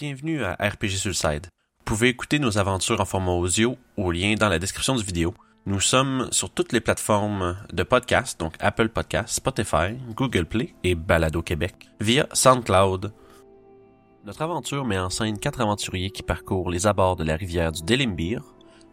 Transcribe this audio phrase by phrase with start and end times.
[0.00, 1.48] Bienvenue à RPG Suicide.
[1.78, 5.34] Vous pouvez écouter nos aventures en format audio au lien dans la description du vidéo.
[5.66, 10.94] Nous sommes sur toutes les plateformes de podcast, donc Apple Podcast, Spotify, Google Play et
[10.94, 13.12] Balado Québec, via SoundCloud.
[14.24, 17.82] Notre aventure met en scène quatre aventuriers qui parcourent les abords de la rivière du
[17.82, 18.44] Delimbir,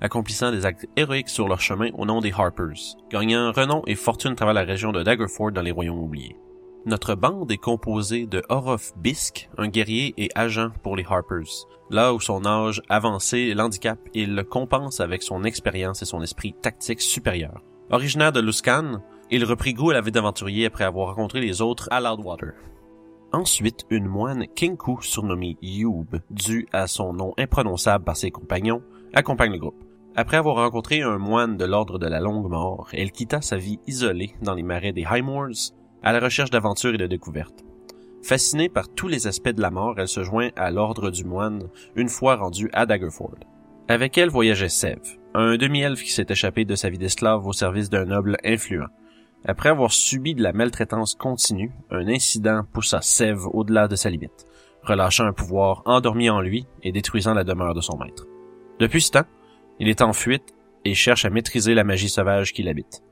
[0.01, 4.31] accomplissant des actes héroïques sur leur chemin au nom des Harpers, gagnant renom et fortune
[4.31, 6.35] à travers la région de Daggerford dans les Royaumes oubliés.
[6.88, 11.65] Notre bande est composée de Orof Bisk, un guerrier et agent pour les Harpers.
[11.89, 16.54] Là où son âge avancé l'handicap, il le compense avec son expérience et son esprit
[16.54, 17.63] tactique supérieur.
[17.89, 19.01] Originaire de Luskan,
[19.32, 22.54] il reprit goût à la vie d'aventurier après avoir rencontré les autres à Loudwater.
[23.33, 28.83] Ensuite, une moine Kinku surnommée Youb, due à son nom imprononçable par ses compagnons,
[29.15, 29.83] accompagne le groupe.
[30.15, 33.80] Après avoir rencontré un moine de l'ordre de la longue mort, elle quitta sa vie
[33.88, 35.73] isolée dans les marais des Highmoors
[36.05, 37.66] à la recherche d'aventures et de découvertes.
[38.22, 41.67] Fascinée par tous les aspects de la mort, elle se joint à l'ordre du moine
[41.95, 43.39] une fois rendue à Daggerford.
[43.88, 44.99] Avec elle voyageait Sev,
[45.33, 48.88] un demi-elfe qui s'est échappé de sa vie d'esclave au service d'un noble influent.
[49.45, 54.45] Après avoir subi de la maltraitance continue, un incident poussa Sev au-delà de sa limite,
[54.83, 58.25] relâchant un pouvoir endormi en lui et détruisant la demeure de son maître.
[58.80, 59.25] Depuis ce temps,
[59.80, 63.03] il est en fuite et cherche à maîtriser la magie sauvage qui l'habite.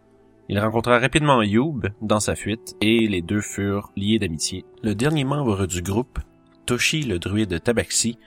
[0.50, 4.66] Il rencontra rapidement Youb dans sa fuite et les deux furent liés d'amitié.
[4.82, 6.20] Le dernier membre du groupe,
[6.66, 8.18] Toshi le druide Tabaxi,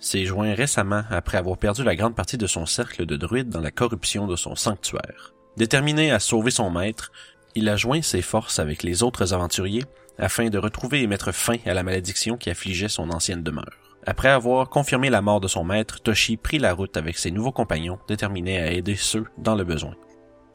[0.00, 3.60] s'est joint récemment après avoir perdu la grande partie de son cercle de druides dans
[3.60, 5.34] la corruption de son sanctuaire.
[5.56, 7.12] Déterminé à sauver son maître,
[7.54, 9.84] il a joint ses forces avec les autres aventuriers
[10.18, 13.96] afin de retrouver et mettre fin à la malédiction qui affligeait son ancienne demeure.
[14.06, 17.52] Après avoir confirmé la mort de son maître, Toshi prit la route avec ses nouveaux
[17.52, 19.94] compagnons, déterminés à aider ceux dans le besoin.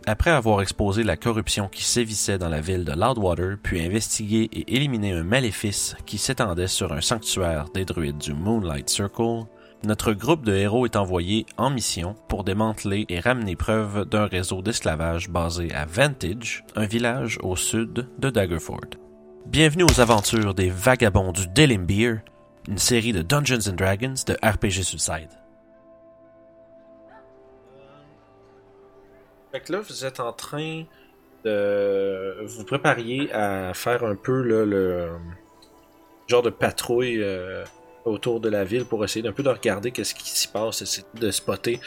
[0.07, 4.75] Après avoir exposé la corruption qui sévissait dans la ville de Loudwater, puis investigué et
[4.75, 9.45] éliminé un maléfice qui s'étendait sur un sanctuaire des druides du Moonlight Circle,
[9.83, 14.63] notre groupe de héros est envoyé en mission pour démanteler et ramener preuve d'un réseau
[14.63, 18.97] d'esclavage basé à Vantage, un village au sud de Daggerford.
[19.45, 22.21] Bienvenue aux aventures des Vagabonds du Delimbir,
[22.67, 25.40] une série de Dungeons Dragons de RPG Suicide.
[29.51, 30.83] Fait que là, vous êtes en train
[31.43, 35.09] de vous prépariez à faire un peu là, le
[36.27, 37.63] genre de patrouille euh,
[38.05, 41.05] autour de la ville pour essayer d'un peu de regarder qu'est-ce qui s'y passe, essayer
[41.15, 41.79] de spotter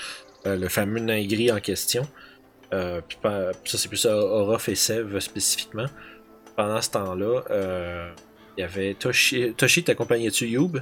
[0.46, 2.06] euh, le fameux nain gris en question.
[2.72, 5.86] Euh, puis ça, c'est plus Orof et Sev spécifiquement.
[6.56, 8.12] Pendant ce temps-là, euh,
[8.56, 9.54] il y avait Toshi.
[9.54, 10.78] Toshi, t'accompagnais-tu Youb?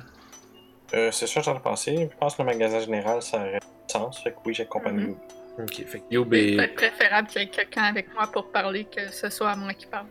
[0.94, 2.09] Euh, c'est ça, j'en ai pensé.
[2.10, 4.22] Je pense que le magasin général, ça aurait du sens.
[4.22, 5.06] Fait que oui, j'accompagne Mhm.
[5.06, 5.19] vous.
[5.59, 6.57] Ok, fait que Youb C'est est.
[6.57, 9.87] peut-être préférable qu'il y ait quelqu'un avec moi pour parler que ce soit moi qui
[9.87, 10.07] parle.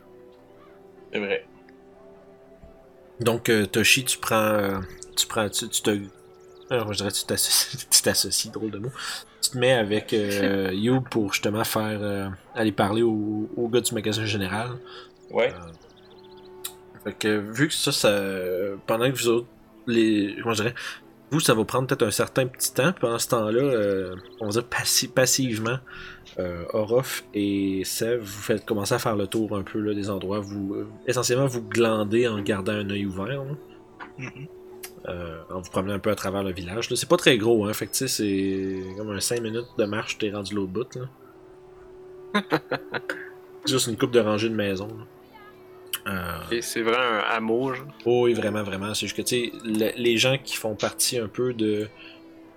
[1.12, 1.46] C'est vrai.
[3.20, 4.36] Donc, euh, Toshi, tu prends.
[4.36, 4.78] euh,
[5.16, 5.48] tu prends.
[5.48, 5.98] Tu, tu te.
[6.70, 8.90] Alors, je dirais, tu t'associes, tu t'associes, drôle de mot.
[9.42, 11.98] Tu te mets avec euh, Youb pour justement faire.
[12.02, 14.70] euh, aller parler au, au gars du magasin général.
[15.30, 15.52] Ouais.
[17.04, 18.12] Fait que, vu que ça, ça.
[18.86, 19.48] Pendant que vous autres.
[19.88, 20.36] Les.
[20.40, 20.74] Comment je dirais.
[21.32, 22.92] Vous, ça va prendre peut-être un certain petit temps.
[23.00, 25.78] Pendant ce temps-là, euh, on va dire passi- passivement,
[26.38, 30.10] euh, Orof et Sev, vous faites commencer à faire le tour un peu là, des
[30.10, 30.40] endroits.
[30.40, 33.26] Vous, euh, essentiellement, vous glandez en gardant un œil ouvert.
[33.26, 33.42] là.
[34.18, 34.30] Mhm.
[35.08, 36.88] Euh, en vous promenant un peu à travers le village.
[36.90, 36.96] là.
[36.96, 37.72] C'est pas très gros, hein.
[37.72, 40.94] Fait que c'est comme un 5 minutes de marche, t'es rendu l'autre bout.
[40.94, 42.42] Là.
[43.66, 44.86] Juste une coupe de rangée de maison.
[44.86, 45.04] là.
[46.06, 47.86] Euh, Et c'est vraiment un hameau, genre.
[48.04, 48.92] Oh oui, vraiment, vraiment.
[48.94, 51.88] C'est juste que, tu sais, le- les gens qui font partie un peu de,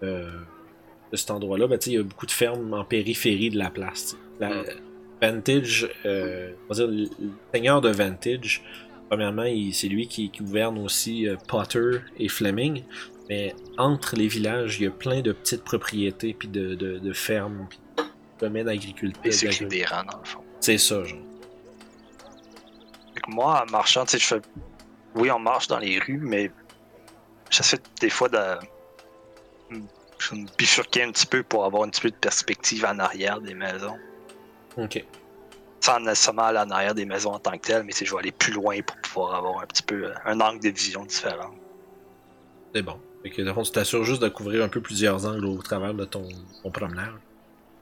[0.03, 0.29] euh,
[1.12, 3.57] de cet endroit-là, ben, tu sais, il y a beaucoup de fermes en périphérie de
[3.57, 4.16] la place.
[4.40, 4.63] La, Mm.
[5.22, 7.07] Vantage, euh, on va dire, le
[7.53, 8.63] seigneur de Vantage,
[9.09, 12.84] premièrement, c'est lui qui, qui gouverne aussi Potter et Fleming.
[13.29, 17.13] Mais entre les villages, il y a plein de petites propriétés, puis de, de, de
[17.13, 18.03] fermes, puis de
[18.40, 19.24] domaines agriculteurs.
[19.34, 20.41] C'est dans le fond.
[20.59, 21.19] C'est ça, genre.
[23.27, 24.41] Moi, en marchant, tu sais, je fais.
[25.15, 26.51] Oui, on marche dans les rues, mais
[27.49, 28.39] j'essaie des fois de.
[30.17, 33.41] Je me bifurquer un petit peu pour avoir un petit peu de perspective en arrière
[33.41, 33.97] des maisons.
[34.77, 35.03] Ok.
[35.81, 38.19] Sans nécessairement aller en arrière des maisons en tant que telles, mais c'est je vais
[38.19, 41.53] aller plus loin pour pouvoir avoir un petit peu euh, un angle de vision différent.
[42.73, 43.00] C'est bon.
[43.23, 45.94] Fait que, le fond, tu t'assures juste de couvrir un peu plusieurs angles au travers
[45.94, 46.27] de ton,
[46.63, 47.13] ton promenade.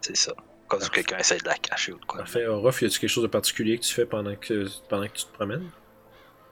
[0.01, 0.33] C'est ça.
[0.74, 0.94] Quand Parfait.
[1.04, 2.20] quelqu'un essaie de la cacher ou de quoi.
[2.20, 2.46] Parfait.
[2.46, 5.25] Orof, y a-tu quelque chose de particulier que tu fais pendant que, pendant que tu
[5.25, 5.70] te promènes?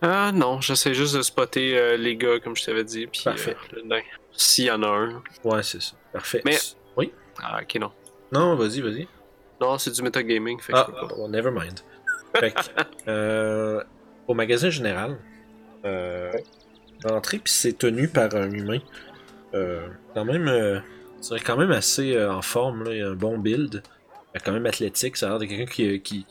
[0.02, 3.56] Ah non, j'essaie juste de spotter euh, les gars, comme je t'avais dit, puis Parfait.
[3.78, 4.00] euh.
[4.34, 5.22] S'il y en a un.
[5.44, 5.94] Ouais, c'est ça.
[6.12, 6.42] Parfait.
[6.46, 6.58] Mais-
[6.98, 7.12] Oui?
[7.42, 7.92] Ah, ok, non.
[8.32, 9.08] Non, vas-y, vas-y.
[9.60, 11.14] Non, c'est du metagaming, fait que Ah, je peux pas.
[11.16, 11.82] bon, never mind.
[12.36, 12.62] Fait que,
[13.08, 13.84] euh,
[14.28, 15.20] au magasin général,
[15.86, 16.32] euh,
[17.04, 18.80] rentrez, puis c'est tenu par un humain.
[19.54, 20.80] Euh, quand même, euh,
[21.20, 23.84] c'est quand même assez euh, en forme, là, il a un bon build.
[24.46, 26.26] Quand même athlétique, ça a l'air de quelqu'un qui, qui,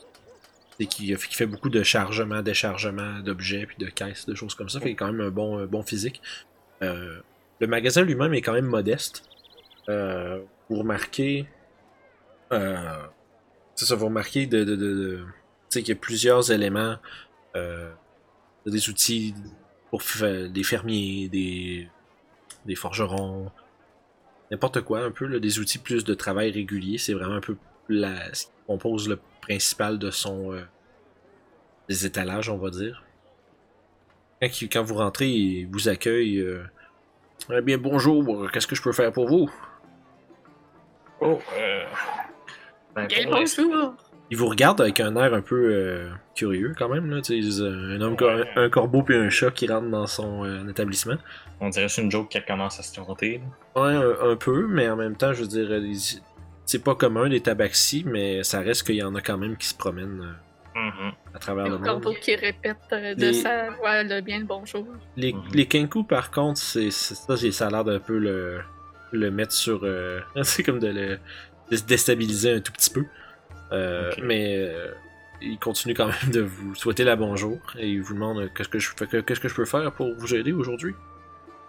[0.87, 4.79] qui, qui fait beaucoup de chargement, déchargement d'objets, puis de caisses, de choses comme ça.
[4.79, 6.21] Fait quand même un bon, bon physique.
[6.81, 7.19] Euh,
[7.59, 9.23] le magasin lui-même est quand même modeste.
[9.89, 11.47] Euh, vous remarquez.
[12.51, 13.03] Euh,
[13.75, 15.25] c'est ça, vous remarquez de, de, de,
[15.69, 16.97] qu'il y a plusieurs éléments.
[17.55, 17.91] Euh,
[18.65, 19.33] des outils
[19.89, 21.87] pour des fermiers, des,
[22.65, 23.51] des forgerons,
[24.49, 26.97] n'importe quoi, un peu, là, des outils plus de travail régulier.
[26.97, 27.57] C'est vraiment un peu
[27.93, 30.53] la, ce qui compose le principal de son.
[30.53, 30.61] euh,
[31.89, 33.03] des étalages, on va dire.
[34.71, 36.39] Quand, vous rentrez, il vous accueille.
[36.39, 36.63] euh,
[37.51, 39.49] eh bien, bonjour, qu'est-ce que je peux faire pour vous?
[41.19, 41.83] Oh, euh.
[42.95, 43.93] Ben, bonjour.
[44.31, 47.09] Il vous regarde avec un air un peu euh, curieux quand même.
[47.11, 48.47] Là, un, homme, Ouais.
[48.55, 51.15] un corbeau puis un chat qui rentrent dans son euh, établissement.
[51.59, 53.41] on dirait que c'est une joke qui commence à se tenter.
[53.75, 53.81] là.
[53.81, 55.69] Ouais, un, un peu, mais en même temps, je veux dire,
[56.71, 59.67] c'est pas commun des tabaxis, mais ça reste qu'il y en a quand même qui
[59.67, 60.21] se promènent
[60.75, 61.11] euh, Mhm.
[61.33, 62.15] à travers le Le monde.
[62.21, 64.87] qui répète euh, de Les- sa voix le bien le bonjour.
[65.17, 65.41] Les, Mhm.
[65.53, 68.61] les Kenku, par contre, c'est c'est- ça, ça a l'air d'un peu le,
[69.11, 69.81] le mettre sur.
[69.83, 71.19] euh, c'est comme de le
[71.71, 73.03] de se déstabiliser un tout petit peu.
[73.73, 74.11] Euh.
[74.23, 74.91] Mais euh,
[75.41, 78.79] il continue quand même de vous souhaiter la bonjour et il vous demande qu'est-ce que
[78.79, 80.93] je fais- que- qu'est-ce que je peux faire pour vous aider aujourd'hui?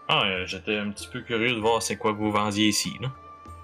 [0.09, 3.09] Ah, j'étais un petit peu curieux de voir c'est quoi que vous vendiez ici, là.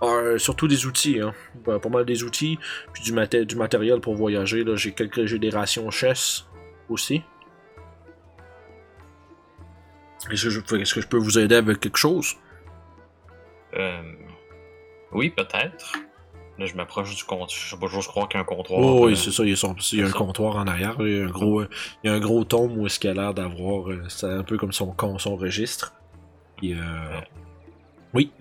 [0.02, 1.34] Euh, surtout des outils, hein.
[1.64, 2.58] Pas mal des outils,
[2.92, 4.62] puis du, maté- du matériel pour voyager.
[4.62, 4.76] Là.
[4.76, 6.46] J'ai quelques j'ai des rations chess
[6.88, 7.22] aussi.
[10.30, 12.36] Est-ce que, je, est-ce que je peux vous aider avec quelque chose?
[13.76, 14.02] Euh...
[15.12, 15.92] Oui, peut-être.
[16.58, 17.48] Là, je m'approche du comptoir.
[17.48, 18.80] Je j'ose croire qu'il y a un comptoir.
[18.80, 19.44] Oh, oui, c'est ça.
[19.44, 20.18] Il y a, son- il y a un ça.
[20.18, 20.96] comptoir en arrière.
[21.00, 21.68] Il y a un gros, euh,
[22.02, 23.90] il y a un gros tome où est-ce qu'il a l'air d'avoir.
[23.90, 25.94] euh, c'est un peu comme son, son registre.
[26.64, 27.20] Euh,
[28.12, 28.32] Oui.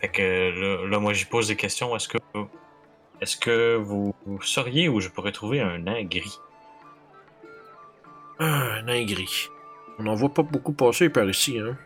[0.00, 0.22] Fait que
[0.82, 1.94] là, là, moi, j'y pose des questions.
[1.96, 2.18] Est-ce que,
[3.20, 6.38] est-ce que vous, vous sauriez où je pourrais trouver un nain gris?
[8.38, 8.44] ah,
[8.78, 9.48] un nain gris.
[9.98, 11.58] On n'en voit pas beaucoup passer par ici.
[11.58, 11.76] Hein.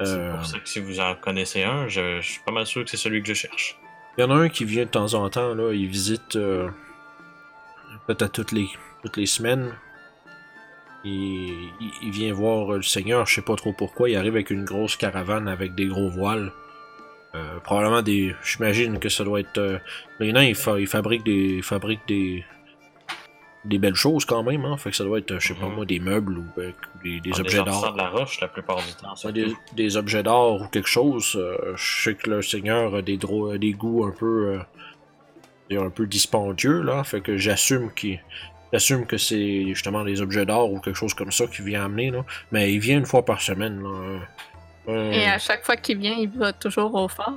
[0.00, 0.34] C'est Euh.
[0.36, 2.90] pour ça que si vous en connaissez un, je, je suis pas mal sûr que
[2.90, 3.78] c'est celui que je cherche.
[4.16, 5.54] Il y en a un qui vient de temps en temps.
[5.54, 6.68] Là, il visite euh,
[8.06, 8.68] peut-être toutes les,
[9.02, 9.72] toutes les semaines.
[11.04, 14.10] Et il, il vient voir euh, le Seigneur, je sais pas trop pourquoi.
[14.10, 16.52] Il arrive avec une grosse caravane avec des gros voiles.
[17.34, 18.34] Euh, probablement des.
[18.42, 19.58] J'imagine que ça doit être.
[19.58, 19.78] euh,
[20.18, 21.56] les nains, ils, fa- ils fabriquent des.
[21.58, 22.44] ils fabriquent des.
[23.64, 24.76] Des belles choses quand même, hein.
[24.78, 25.74] Fait que ça doit être, euh, je sais pas Mhm.
[25.74, 26.70] moi, des meubles ou euh,
[27.04, 27.92] des, des Ah, objets d'art.
[27.92, 29.14] de la roche la plupart du temps.
[29.24, 31.38] Ouais, des, des objets d'art ou quelque chose.
[31.76, 33.18] je sais que le Seigneur a des,
[33.58, 34.60] des goûts un peu.
[35.70, 37.04] un peu dispendieux, là.
[37.04, 38.20] Fait que j'assume qu'il.
[38.72, 42.10] J'assume que c'est justement des objets d'art ou quelque chose comme ça qu'il vient amener,
[42.10, 42.24] là.
[42.52, 44.20] Mais il vient une fois par semaine, là.
[44.88, 47.34] Et à chaque fois qu'il vient, il va toujours au fort.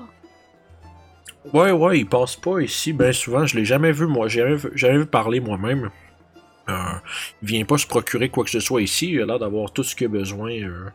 [1.54, 3.46] Ouais, ouais, il passe pas ici ben souvent.
[3.46, 4.28] Je l'ai jamais vu, moi.
[4.28, 5.90] J'ai jamais, vu- parler moi-même.
[6.70, 6.76] Euh,
[7.42, 9.12] il vient pas se procurer quoi que ce soit ici.
[9.12, 10.52] Il a l'air d'avoir tout ce qu'il a besoin.
[10.52, 10.90] euh,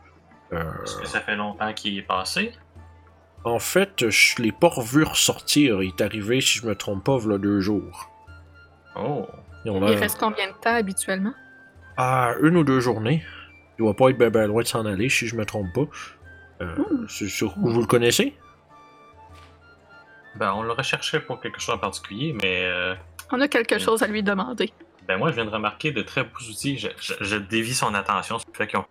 [0.53, 2.53] euh, Est-ce que ça fait longtemps qu'il est passé?
[3.43, 5.83] En fait, je l'ai pas revu ressortir.
[5.83, 8.09] Il est arrivé, si je me trompe pas, il deux jours.
[8.95, 9.27] Oh.
[9.65, 11.33] Il a reste combien de temps habituellement?
[11.97, 13.23] ah, une ou deux journées.
[13.77, 15.85] Il doit pas être ben, ben loin de s'en aller, si je me trompe pas.
[16.61, 16.75] Euh,
[17.07, 18.35] c'est sûr- Vous le connaissez?
[20.35, 22.95] Ben, on le recherchait pour quelque chose en particulier, mais euh,
[23.31, 24.71] On a quelque chose à lui demander.
[25.07, 26.77] ben moi, je viens de remarquer de très beaux outils.
[26.77, 28.37] Je, je, je dévie son attention.
[28.39, 28.85] Ça fait qu'ils ont...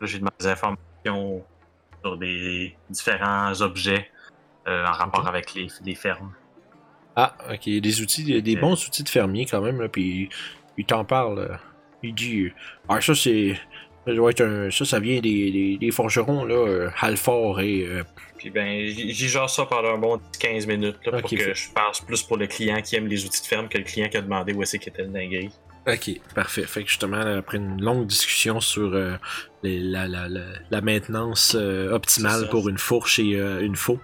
[0.00, 1.44] Là, j'ai demandé des informations
[2.02, 4.10] sur des différents objets
[4.68, 6.32] euh, en rapport avec les, les fermes.
[7.14, 7.64] Ah, ok.
[7.80, 8.60] Des outils, des Ok.
[8.60, 10.28] bons outils de fermier quand même, là, puis
[10.76, 11.38] il t'en parle.
[11.38, 11.56] euh,
[12.02, 12.52] Il dit
[12.88, 13.58] Ah, ça c'est.
[14.06, 14.70] Ça doit être un.
[14.70, 16.90] Ça, ça vient des, des, des forgerons, là, euh,
[17.60, 17.84] et.
[17.88, 18.02] euh,
[18.38, 22.00] Puis ben, j'y jase ça pendant un bon 15 minutes là, pour que je passe
[22.00, 24.22] plus pour le client qui aime les outils de ferme que le client qui a
[24.22, 25.50] demandé où est-ce qu'était le dinguerie.
[25.88, 26.62] Ok, parfait.
[26.62, 29.12] Fait que justement, après une longue discussion sur euh,
[29.62, 34.00] les- la, la, la, la maintenance euh, optimale pour une fourche et euh, une faux.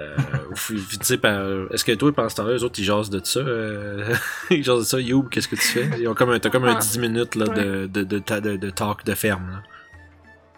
[0.00, 3.40] Euh, Est-ce que toi, pendant ce temps-là, les autres, ils jasent de ça?
[3.40, 4.14] Euh...
[4.50, 5.00] ils jasent de ça.
[5.00, 6.06] Youb, qu'est-ce que tu fais?
[6.08, 8.56] Ont comme un- T'as comme un Ah, 10 minutes là, de, de, de, ta- de,
[8.56, 9.48] de talk de ferme.
[9.50, 9.62] Là.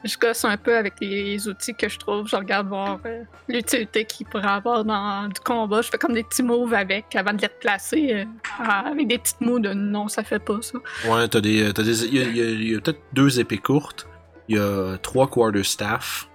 [0.07, 2.29] Je gosse un peu avec les outils que je trouve.
[2.29, 5.81] Je regarde voir euh, l'utilité qu'il pourrait avoir dans du combat.
[5.81, 8.13] Je fais comme des petits moves avec avant de les replacer.
[8.13, 10.79] euh, avec des petites mots de non, ça fait pas ça.
[11.09, 11.73] Ouais, t'as des.
[11.73, 12.37] T'as il
[12.69, 14.07] y a, a- peut-être deux épées courtes.
[14.49, 16.29] Il y a trois quarterstaff.
[16.29, 16.34] Euh,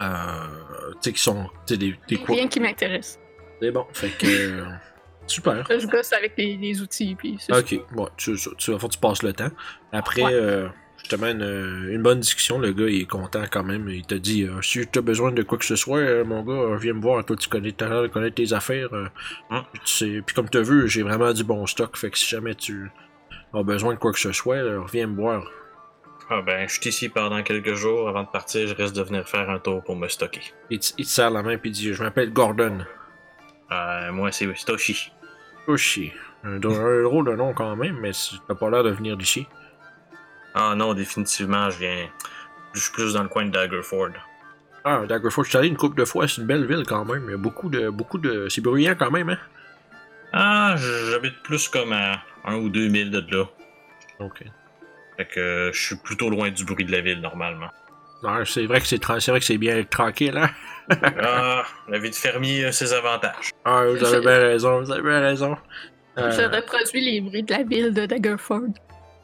[0.00, 0.06] tu
[1.00, 1.44] sais, qui sont.
[1.66, 3.18] Tu sais, des, des qua- Rien qui m'intéresse.
[3.60, 3.86] C'est bon.
[3.92, 4.26] Fait que.
[4.26, 4.64] euh,
[5.26, 5.66] super.
[5.70, 7.14] Je gosse avec les, les outils.
[7.14, 9.50] Puis c'est Ok, bon, tu, tu, tu, tu passes le temps.
[9.92, 10.32] Après, Ouais.
[10.34, 12.58] euh, justement une, une bonne discussion.
[12.58, 13.88] Le gars il est content quand même.
[13.88, 16.42] Il te dit euh, si tu as besoin de quoi que ce soit, euh, mon
[16.42, 17.24] gars, euh, viens me voir.
[17.24, 18.92] Toi, tu connais, de connaître tes affaires.
[18.92, 19.06] euh,
[19.50, 21.96] tu sais, Puis comme tu as vu, j'ai vraiment du bon stock.
[21.96, 22.90] Fait que si jamais tu
[23.54, 25.44] as besoin de quoi que ce soit, là, viens me voir.
[26.30, 28.08] Ah ben, je suis ici pendant quelques jours.
[28.08, 30.40] Avant de partir, je risque de venir faire un tour pour me stocker.
[30.70, 32.78] Il te, il serre la main puis il dit Je m'appelle Gordon.
[33.70, 35.12] Euh, moi, c'est Toshi.
[35.66, 36.12] Oshi.
[36.42, 38.12] Un, un drôle de nom quand même, mais
[38.48, 39.46] t'as pas l'air de venir d'ici.
[40.54, 42.08] Ah non, définitivement, je viens.
[42.72, 44.10] Je suis plus dans le coin de Daggerford.
[44.84, 47.24] Ah, Daggerford, je suis allé une couple de fois, c'est une belle ville quand même.
[47.26, 47.88] Il y a beaucoup de.
[47.90, 48.48] beaucoup de.
[48.48, 49.38] C'est bruyant quand même, hein?
[50.32, 53.44] Ah, j'habite plus comme à un ou deux milles de là.
[54.20, 54.44] Ok.
[55.16, 57.68] Fait que euh, je suis plutôt loin du bruit de la ville normalement.
[58.22, 60.50] Non, c'est vrai que c'est tra- vrai que c'est bien tranquille, hein?
[61.22, 63.50] ah, la vie de fermier a ses avantages.
[63.64, 65.56] Ah, vous avez bien raison, vous avez bien raison.
[66.18, 68.68] Euh, Je reproduis les bruits de la ville de Daggerford.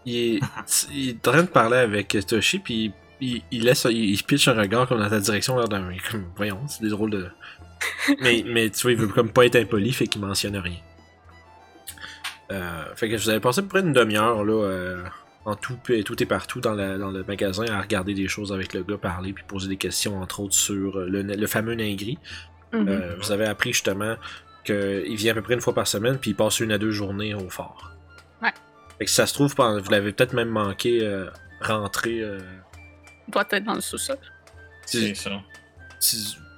[0.05, 0.41] il, est,
[0.93, 4.49] il est en train de parler avec Toshi, puis il, il laisse, il, il pitch
[4.49, 5.69] un regard comme dans ta direction, dans,
[6.11, 7.29] comme, voyons, c'est des drôles de.
[8.21, 10.77] mais, mais tu vois, il veut comme pas être impoli, fait qu'il mentionne rien.
[12.53, 15.03] Euh, fait que vous avez passé à peu près une demi-heure, là, euh,
[15.45, 18.53] en tout, et tout et partout dans, la- dans le magasin, à regarder des choses
[18.53, 21.75] avec le gars, parler, puis poser des questions, entre autres, sur euh, le, le fameux
[21.75, 22.19] nain gris.
[22.73, 22.89] Mhm.
[22.89, 24.17] Euh, vous avez appris justement
[24.65, 26.91] qu'il vient à peu près une fois par semaine, puis il passe une à deux
[26.93, 27.91] journées au fort.
[28.43, 28.53] Ouais.
[28.99, 31.31] Fait que si ça se trouve, vous l'avez peut-être même manqué euh,
[31.63, 32.21] rentrer.
[32.21, 32.39] euh,
[33.27, 34.19] Il doit être dans le sous-sol.
[34.85, 35.31] C'est ça.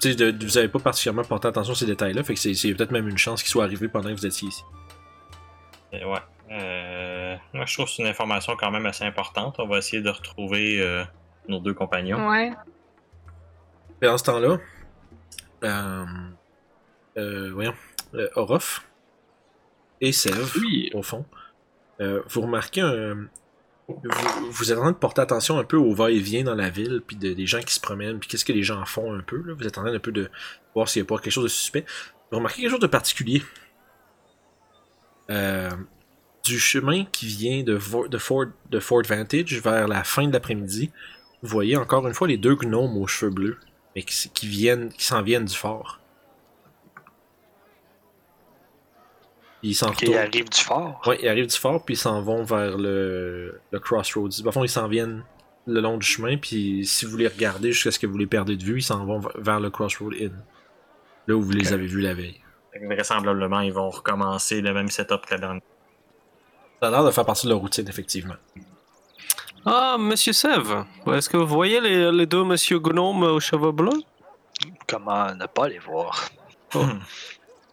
[0.04, 2.90] de- vous avez pas particulièrement porté attention à ces détails-là, fait que c'est c'est peut-être
[2.90, 4.62] même une chance qu'il soit arrivé pendant que vous étiez ici.
[5.92, 6.18] Et ouais.
[6.52, 9.56] Euh, moi, je trouve que c'est une information quand même assez importante.
[9.59, 11.02] On va essayer de retrouver euh,
[11.49, 12.28] nos deux compagnons.
[12.28, 12.52] Ouais.
[14.00, 14.59] Pendant ce temps-là,
[15.64, 16.04] euh,
[17.16, 17.75] euh, voyons,
[18.14, 18.87] euh, Orof
[20.00, 20.90] et Sev, Oui.
[20.92, 21.25] au fond,
[22.00, 23.28] euh, vous remarquez un.
[23.88, 24.00] Vous,
[24.50, 27.16] vous êtes en train de porter attention un peu au va-et-vient dans la ville, puis
[27.16, 29.42] de- des gens qui se promènent, puis qu'est-ce que les gens font un peu.
[29.44, 29.54] Là?
[29.54, 30.30] Vous êtes en train un peu de
[30.75, 31.85] voir s'il n'y a pas quelque chose de suspect.
[32.30, 33.42] Vous remarquez quelque chose de particulier.
[35.30, 35.71] Euh,
[36.44, 40.32] du chemin qui vient de, Vo- de, Fort, de Fort Vantage vers la fin de
[40.32, 40.90] l'après-midi,
[41.42, 43.58] vous voyez encore une fois les deux gnomes aux cheveux bleus,
[43.94, 46.00] mais qui, qui viennent, qui s'en viennent du fort.
[49.64, 50.18] Ils s'en Qui retournent.
[50.26, 51.00] arrive du fort?
[51.06, 54.44] Ouais, ils arrivent du fort, puis ils s'en vont vers le, le Crossroads.
[54.44, 55.25] Au fond, ils s'en viennent
[55.66, 58.56] le long du chemin, puis si vous les regardez jusqu'à ce que vous les perdez
[58.56, 60.32] de vue, ils s'en vont vers le Crossroad Inn.
[61.28, 62.40] Là où vous les avez vus la veille.
[62.88, 65.62] Vraisemblablement, ils vont recommencer le même setup que la dernière.
[66.82, 68.34] Ça a l'air de faire partie de leur routine, effectivement.
[69.64, 74.02] Ah, Monsieur Sev, est-ce que vous voyez les, les deux Monsieur Gnome aux cheveux bleus?
[74.88, 76.28] Comment ne pas les voir?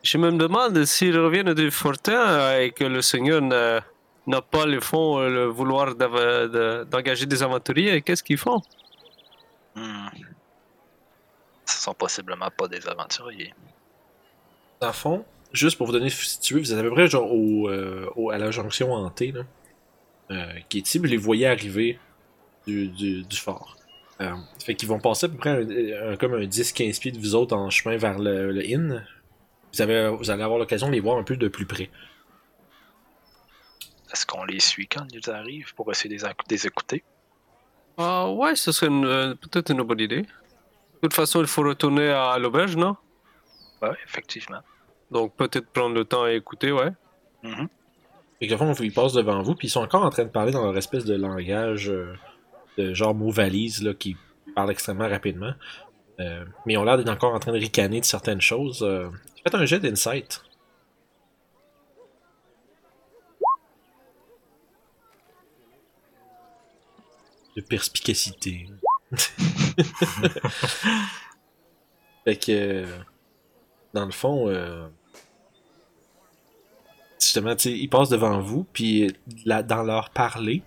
[0.03, 5.17] Je me demande s'ils reviennent du fortin et que le Seigneur n'a pas le fond,
[5.17, 8.61] euh, le vouloir d'engager des aventuriers, qu'est-ce qu'ils font?
[9.73, 10.09] Hmm.
[11.65, 13.55] Ce sont possiblement pas des aventuriers.
[14.83, 18.09] Le fond, juste pour vous donner situé, vous êtes à peu près genre au, euh,
[18.15, 19.41] au- à la jonction hantée, là,
[20.31, 21.99] euh, qui est ici, vous les voyez arriver
[22.67, 23.75] du, du, du fort.
[24.21, 27.17] Euh, fait qu'ils vont passer à peu près un, un- comme un 10-15 pieds de
[27.19, 29.05] vous autres en chemin vers le, le inn.
[29.73, 31.89] Vous, avez, vous allez avoir l'occasion de les voir un peu de plus près.
[34.11, 37.03] Est-ce qu'on les suit quand ils arrivent pour essayer de les, éc- les écouter?
[37.97, 40.21] Ah ouais, ce serait euh, peut-être une bonne idée.
[40.23, 40.27] De
[41.03, 42.97] toute façon, il faut retourner à l'auberge, non?
[43.81, 44.61] Ouais, effectivement.
[45.11, 46.91] Donc peut-être prendre le temps à écouter, ouais.
[47.43, 47.67] Mhm.
[48.39, 50.29] Fait que, au fond, ils passent devant vous, puis ils sont encore en train de
[50.29, 52.13] parler dans leur espèce de langage euh,
[52.77, 54.15] de genre mot valise, là, qui
[54.55, 55.53] parle extrêmement rapidement.
[56.19, 58.83] Euh, mais ils ont l'air d'être encore en train de ricaner de certaines choses.
[58.83, 59.09] Euh,
[59.43, 60.43] faites un jet d'insight.
[67.55, 68.67] De perspicacité.
[72.25, 72.85] fait que, euh,
[73.93, 74.87] dans le fond, euh,
[77.19, 79.13] justement, ils passent devant vous, puis
[79.45, 80.63] là, dans leur parler,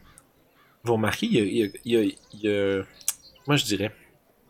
[0.85, 2.83] vous remarquez, il y a,
[3.47, 3.93] moi je dirais,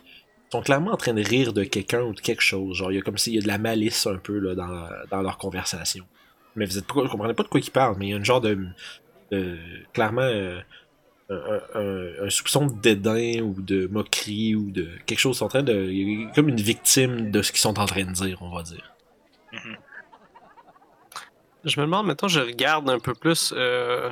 [0.04, 2.76] ils sont clairement en train de rire de quelqu'un ou de quelque chose.
[2.76, 4.88] Genre, il y a comme s'il y a de la malice un peu là, dans,
[5.10, 6.04] dans leur conversation.
[6.56, 8.40] Mais vous, vous comprenez pas de quoi ils parlent, mais il y a une genre
[8.40, 8.58] de.
[9.92, 10.22] clairement.
[10.22, 10.60] euh,
[12.20, 15.36] un, soupçon de dédain ou de moquerie ou de quelque chose.
[15.36, 16.34] Ils sont en train de.
[16.34, 18.92] comme une victime de ce qu'ils sont en train de dire, on va dire.
[21.64, 23.52] Je me demande, maintenant, je regarde un peu plus.
[23.56, 24.10] euh,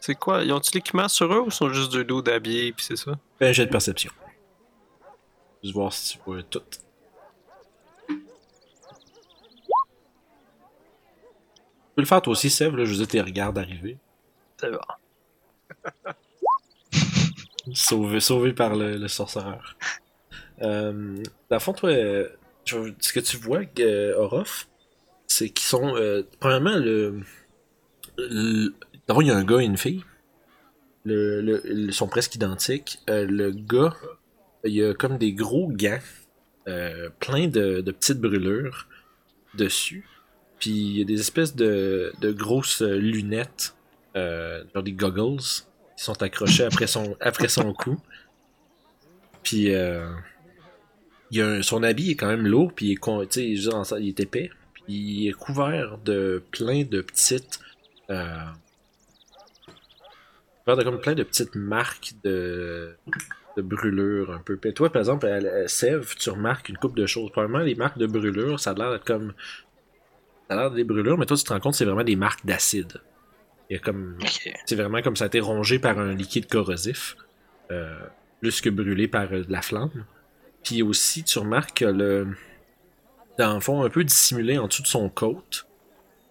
[0.00, 0.42] C'est quoi?
[0.44, 3.12] Ils ont-ils l'équipement sur eux ou sont juste deux dos d'habillés, puis c'est ça?
[3.40, 4.12] Un jet de perception.
[5.62, 6.62] Juste voir si tu vois tout.
[6.68, 8.16] Tu
[11.96, 13.98] peux le faire toi aussi, Sèvres, là, je veux dire, tes regardes arriver.
[14.60, 14.78] C'est bon.
[17.74, 19.76] sauvé, sauvé par le, le sorcereur.
[20.62, 22.28] Euh, dans le fond, toi, euh,
[22.64, 24.67] ce que tu vois, euh, Orof,
[25.28, 25.96] c'est qu'ils sont.
[25.96, 27.20] Euh, premièrement, le.
[28.18, 28.74] le
[29.06, 30.04] D'abord, il y a un gars et une fille.
[31.04, 32.98] Le, le- ils sont presque identiques.
[33.08, 33.94] Euh, le gars,
[34.64, 35.98] il y a comme des gros gants,
[36.66, 38.86] euh, plein de, de petites brûlures
[39.54, 40.06] dessus.
[40.58, 43.76] Puis il y a des espèces de, de grosses lunettes,
[44.16, 45.38] euh, genre des goggles,
[45.96, 47.96] qui sont accrochées après son, après son cou.
[49.42, 50.06] Puis euh,
[51.30, 54.20] il y a un- son habit est quand même lourd, puis il est, il est
[54.20, 54.50] épais.
[54.88, 57.60] Il est couvert de plein de petites.
[58.10, 58.44] Euh,
[60.64, 62.96] couvert de comme plein de petites marques de,
[63.58, 64.56] de brûlures un peu.
[64.56, 67.30] Puis toi, par exemple, à, Sèvres, tu remarques une coupe de choses.
[67.30, 69.34] Probablement, les marques de brûlures, ça a l'air d'être comme.
[70.48, 72.16] Ça a l'air des brûlures, mais toi, tu te rends compte que c'est vraiment des
[72.16, 73.00] marques d'acide.
[73.68, 74.16] Il y a comme.
[74.64, 77.16] C'est vraiment comme ça a été rongé par un liquide corrosif,
[77.70, 77.98] euh,
[78.40, 80.04] plus que brûlé par euh, de la flamme.
[80.64, 82.28] Puis aussi, tu remarques que le.
[83.38, 85.68] Dans le fond, un peu dissimulé en dessous de son côte,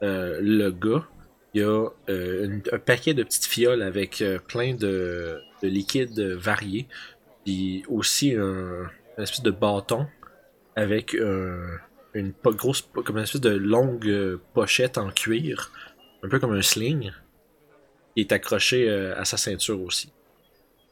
[0.03, 1.07] euh, le gars,
[1.53, 6.19] il y a euh, un paquet de petites fioles avec euh, plein de, de liquides
[6.19, 6.87] variés.
[7.45, 10.05] Puis aussi un, espèce de bâton
[10.75, 11.79] avec un-
[12.13, 15.71] une grosse, comme une espèce de longue pochette en cuir,
[16.23, 17.11] un peu comme un sling,
[18.15, 20.11] qui est accroché à sa ceinture aussi.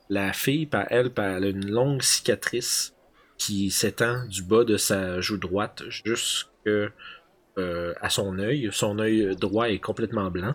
[0.10, 2.95] La fille, par elle, elle a une longue cicatrice
[3.38, 8.70] qui s'étend du bas de sa joue droite jusque euh, à son œil.
[8.72, 10.54] Son œil droit est complètement blanc.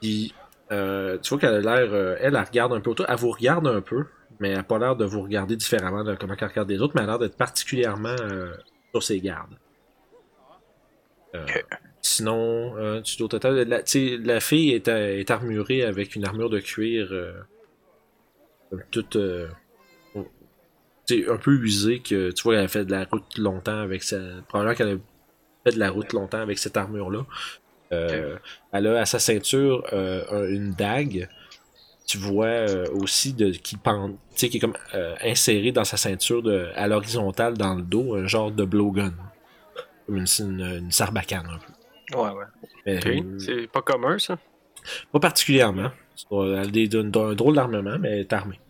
[0.00, 0.34] Puis,
[0.72, 1.92] euh, tu vois qu'elle a l'air.
[1.92, 3.06] euh, elle, elle regarde un peu autour.
[3.08, 4.04] Elle vous regarde un peu,
[4.40, 6.94] mais elle n'a pas l'air de vous regarder différemment de comment elle regarde les autres,
[6.94, 8.54] mais elle a l'air d'être particulièrement euh,
[8.92, 9.56] sur ses gardes.
[12.00, 13.66] Sinon, euh, tu dois total.
[13.68, 17.12] La, la fille est, est armurée avec une armure de cuir
[18.92, 19.18] toute.
[21.06, 24.02] Sais, un peu usée que tu vois elle a fait de la route longtemps avec
[24.02, 24.18] sa.
[24.48, 24.98] Probablement qu'elle a
[25.70, 27.26] fait de la route longtemps avec cette armure-là.
[27.92, 28.36] Euh,
[28.72, 31.28] Elle a à sa ceinture euh, un- une dague.
[32.06, 35.84] Tu vois euh, aussi de, qui pend, tu sais, qui est comme euh, insérée dans
[35.84, 39.14] sa ceinture de, à l'horizontale dans le dos, un genre de blowgun.
[40.06, 42.18] Comme une, une, une sarbacane un peu.
[42.18, 42.44] Ouais, ouais.
[42.88, 44.38] Euh, C'est pas commun, ça?
[45.12, 45.90] pas particulièrement.
[46.30, 48.60] Elle a des- d'un d'un drôle d'armement, mais elle est armée.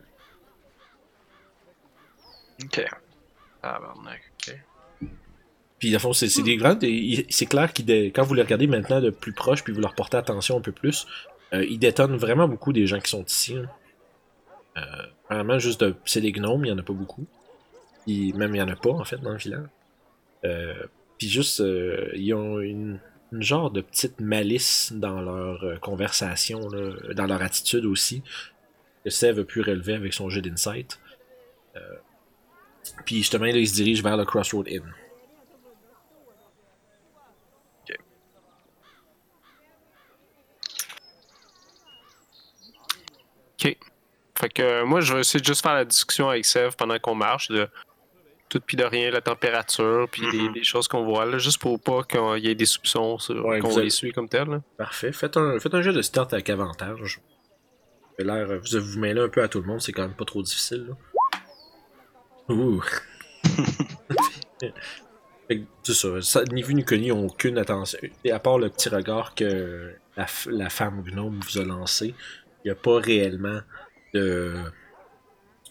[2.65, 2.85] Ok.
[3.63, 4.57] Tabarnak, ok.
[5.79, 6.75] Puis, dans le fond, c'est des grands.
[6.75, 9.95] des- C'est clair que quand vous les regardez maintenant de plus proche, puis vous leur
[9.95, 11.07] portez attention un peu plus,
[11.53, 13.57] euh, ils détonnent vraiment beaucoup des gens qui sont ici.
[13.57, 13.69] hein.
[14.77, 15.95] Euh, vraiment, juste de.
[16.05, 17.27] C'est des gnomes, il y en a pas beaucoup.
[18.05, 19.67] Puis, même, il y en a pas, en fait, dans le village.
[20.45, 20.75] Euh,
[21.19, 22.99] puis, juste, euh, ils ont une,
[23.33, 28.23] une genre de petite malice dans leur euh, conversation, là, dans leur attitude aussi,
[29.05, 30.99] que Sève a pu relever avec son jeu d'insight.
[33.05, 34.83] Puis, justement, là, il se dirige vers le Crossroad Inn.
[44.37, 46.99] Fait que euh, moi, je vais essayer de juste faire la discussion avec Sev pendant
[46.99, 47.69] qu'on marche, de
[48.49, 52.03] tout puis de rien, la température, puis des choses qu'on voit, là, juste pour pas
[52.03, 54.49] qu'il y ait des soupçons Ouais, qu'on vous les avez- suit comme tel.
[54.49, 54.61] là.
[54.77, 55.13] Parfait.
[55.13, 57.21] Faites un, faites un jeu de start avec avantage.
[58.19, 60.43] Avez Vous vous mêlez un peu à tout le monde, c'est quand même pas trop
[60.43, 60.87] difficile.
[60.89, 60.95] Là.
[62.49, 62.83] Ouh.
[65.49, 66.45] Fait que, c'est ça, ça.
[66.53, 67.99] Ni vu ni connu, ils ont aucune attention.
[68.25, 72.15] Et à part le petit regard que la, f- la femme gnome vous a lancé,
[72.65, 73.61] il n'y a pas réellement
[74.15, 74.55] de.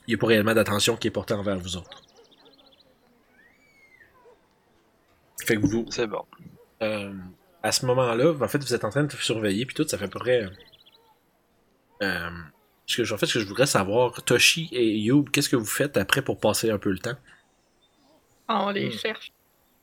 [0.07, 2.01] Il n'y a pas réellement d'attention qui est portée envers vous autres.
[5.45, 6.25] Fait que vous, C'est bon.
[6.81, 7.13] euh,
[7.63, 10.05] à ce moment-là, en fait, vous êtes en train de surveiller, puis tout, ça fait
[10.05, 10.47] à peu près.
[12.01, 12.29] Euh,
[12.85, 15.65] ce que, en fait, ce que je voudrais savoir, Toshi et Youb, qu'est-ce que vous
[15.65, 17.15] faites après pour passer un peu le temps?
[18.49, 18.91] On les Hmm.
[18.91, 19.31] cherche.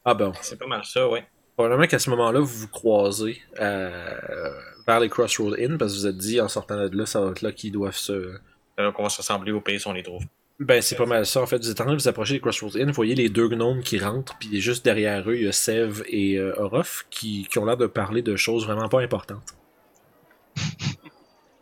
[0.04, 1.26] Ah ben, C'est pas mal ça, ouais.
[1.56, 4.50] probablement qu'à ce moment-là, vous vous croisez euh,
[4.86, 7.30] vers les Crossroad Inn, parce que vous êtes dit en sortant de là, ça va
[7.32, 8.34] être là qu'ils doivent se.
[8.76, 10.22] C'est là qu'on va se rassembler au pays si on les trouve.
[10.58, 11.40] Ben, c'est pas mal ça.
[11.40, 12.88] En fait, vous êtes en train de vous approcher des Crossroads Inn.
[12.88, 16.02] Vous voyez les deux gnomes qui rentrent, puis juste derrière eux, il y a Sev
[16.06, 19.54] et euh, Orof qui, qui ont l'air de parler de choses vraiment pas importantes.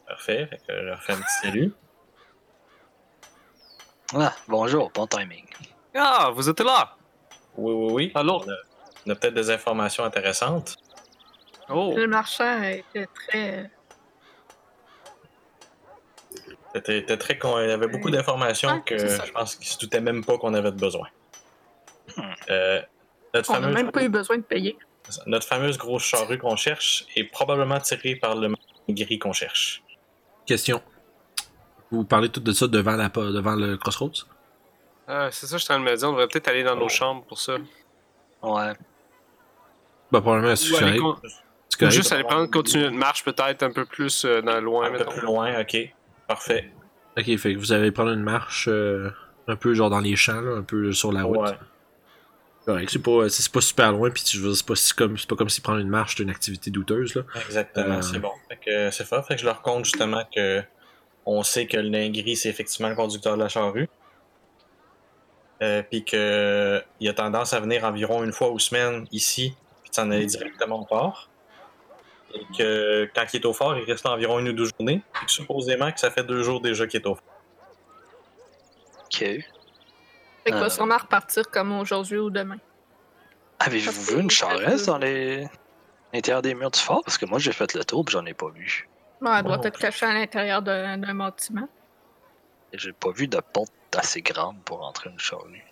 [0.08, 0.46] Parfait.
[0.46, 1.72] Fait que je leur fais un petit salut.
[4.14, 5.44] Ah, bonjour, bon timing.
[5.94, 6.96] Ah, vous êtes là!
[7.56, 8.12] Oui, oui, oui.
[8.14, 8.44] Alors?
[8.46, 8.54] On a,
[9.06, 10.76] on a peut-être des informations intéressantes.
[11.68, 11.92] Oh!
[11.96, 13.70] Le marchand était très.
[16.74, 20.00] C'était c'était très con- Il y avait beaucoup d'informations que je pense qu'ils se doutaient
[20.00, 21.08] même pas qu'on avait de besoin.
[22.16, 22.22] Hmm.
[22.48, 22.80] Euh,
[23.34, 24.78] notre, On n'a fameuse, même pas eu besoin de payer.
[25.26, 28.54] notre fameuse grosse charrue qu'on cherche est probablement tirée par le
[28.88, 29.82] gris qu'on cherche.
[30.48, 30.80] Question.
[31.90, 34.24] Vous parlez tout de ça devant, la, devant le Crossroads?
[35.06, 36.08] Ah, c'est ça, je suis en train de me dire.
[36.08, 37.56] On devrait peut-être aller dans nos chambres pour ça.
[38.42, 38.72] Ouais.
[40.10, 41.16] Bah, probablement, c'est Ou aller con-
[41.90, 44.98] juste aller prendre, continuer notre marche peut-être un peu plus euh, dans loin, Un peu
[44.98, 45.10] mettons.
[45.12, 45.76] plus loin, ok.
[46.26, 46.72] Parfait.
[47.18, 49.10] Ok, fait que vous allez prendre une marche euh,
[49.48, 51.38] un peu genre dans les champs, là, un peu sur la route.
[51.40, 51.58] Ouais.
[52.68, 52.90] Correct.
[52.92, 55.26] C'est pas, c'est pas super loin, puis tu veux dire, c'est pas, si comme, c'est
[55.26, 57.22] pas comme si prendre une marche c'est une activité douteuse, là.
[57.46, 58.02] Exactement, Euh.
[58.02, 58.32] c'est bon.
[58.46, 59.26] Fait que euh, c'est fort.
[59.26, 60.62] Fait que je leur compte justement que
[61.24, 63.88] on sait que le nain gris, c'est effectivement le conducteur de la charrue.
[65.62, 69.90] Euh, puis que il a tendance à venir environ une fois ou semaine ici, puis
[69.90, 71.30] s'en aller directement au port.
[72.34, 75.00] Et que quand il est au fort, il reste environ une ou deux journées.
[75.14, 77.24] Puis que supposément que ça fait deux jours déjà qu'il est au fort.
[79.06, 79.24] Ok.
[80.48, 80.64] Fait qu'il Euh.
[80.64, 82.56] va sûrement repartir comme aujourd'hui ou demain.
[83.58, 85.46] Avez-vous vu une charrette dans les
[86.14, 87.02] l'intérieur des murs du fort?
[87.04, 88.88] Parce que moi, j'ai fait le tour et j'en ai pas vu.
[89.20, 91.68] Ouais, elle doit être cachée à l'intérieur d'un bâtiment.
[92.72, 95.62] J'ai pas vu de porte assez grande pour entrer une charrue.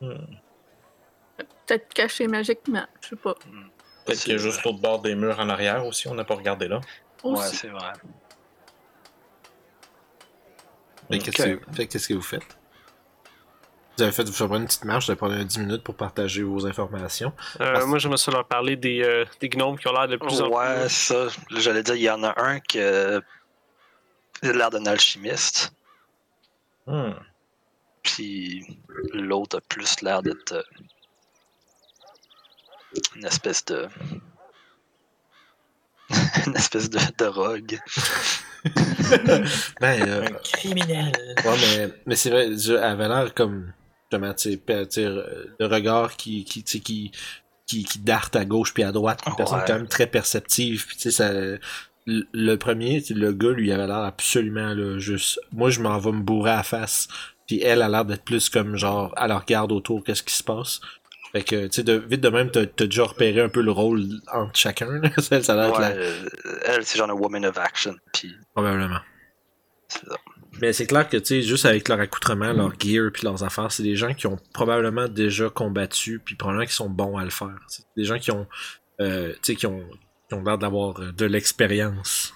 [0.00, 0.14] Hmm.
[1.36, 3.34] Peut-être cachée magiquement, je sais pas.
[4.04, 6.34] Peut-être qu'il y a juste l'autre bord des murs en arrière aussi, on n'a pas
[6.34, 6.80] regardé là.
[7.22, 7.92] Ouais, c'est vrai.
[11.10, 12.56] Que qu'est-ce que vous faites?
[13.96, 17.32] Vous avez fait, vous une petite marche de pendant 10 minutes pour partager vos informations.
[17.60, 20.40] Euh, moi, j'aimerais ça leur parler des, euh, des gnomes qui ont l'air de plus
[20.42, 20.90] en Ouais, plus.
[20.90, 21.24] ça.
[21.50, 23.20] Là, J'allais dire, il y en a un qui a
[24.42, 25.72] l'air d'un alchimiste,
[26.86, 27.14] Hmm.
[28.04, 28.78] puis
[29.12, 30.62] l'autre a plus l'air d'être euh,
[33.16, 33.88] une espèce de.
[36.46, 37.80] une espèce de, de rogue.
[39.80, 41.12] Ben, euh, Un criminel.
[41.44, 43.72] ouais, mais, mais c'est vrai, elle avait l'air comme,
[44.10, 47.12] justement, tu sais, pe- tu sais, euh, le regard qui, qui, tu sais, qui,
[47.66, 49.64] qui, qui darte à gauche puis à droite, une personne Ouais.
[49.66, 51.32] quand même très perceptive, puis tu sais, ça,
[52.06, 56.22] le, premier, le gars, lui, avait l'air absolument, là, juste, moi, je m'en vais me
[56.22, 57.08] bourrer à la face,
[57.48, 60.80] puis elle a l'air d'être plus comme, genre, elle regarde autour, qu'est-ce qui se passe?
[61.32, 63.72] Fait que, tu sais, de, vite de même, t'as t'as déjà repéré un peu le
[63.72, 65.10] rôle entre chacun, là.
[65.18, 66.28] ça, ça a l'air Ouais, euh,
[66.64, 69.00] elle, c'est genre une woman of action, puis Probablement.
[69.88, 70.14] c'est ça.
[70.60, 73.70] Mais c'est clair que, tu sais, juste avec leur accoutrement, leur gear puis leurs affaires,
[73.70, 77.30] c'est des gens qui ont probablement déjà combattu puis probablement qui sont bons à le
[77.30, 77.56] faire.
[77.68, 78.46] C'est des gens qui ont,
[79.00, 79.84] euh, tu sais, qui ont,
[80.28, 82.32] qui ont l'air d'avoir euh, de l'expérience.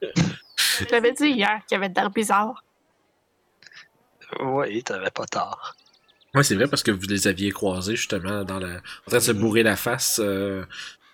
[0.02, 2.62] Je l'avais dit hier qu'il y avait de l'air bizarre.
[4.40, 5.74] Oui, t'avais pas tort.
[6.34, 9.22] Ouais, c'est vrai parce que vous les aviez croisés justement dans la, en train de
[9.22, 10.62] se bourrer la face euh,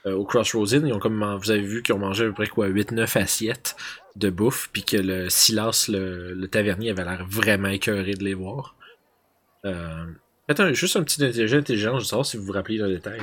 [0.06, 0.86] euh, au Crossroads Inn.
[0.86, 3.18] Ils ont comme, man- vous avez vu qu'ils ont mangé à peu près quoi, 8-9
[3.18, 3.76] assiettes
[4.16, 8.34] de bouffe puis que le Silas, le, le tavernier, avait l'air vraiment écœuré de les
[8.34, 8.76] voir.
[9.64, 10.06] Euh,
[10.46, 13.20] faites un- juste un petit intelligence, intelligence, je savoir si vous vous rappelez le détail.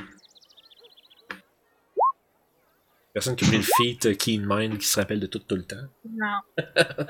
[3.13, 5.55] Personne qui a pris le feat euh, Keen Mind qui se rappelle de tout tout
[5.55, 5.75] le temps.
[6.09, 6.39] Non.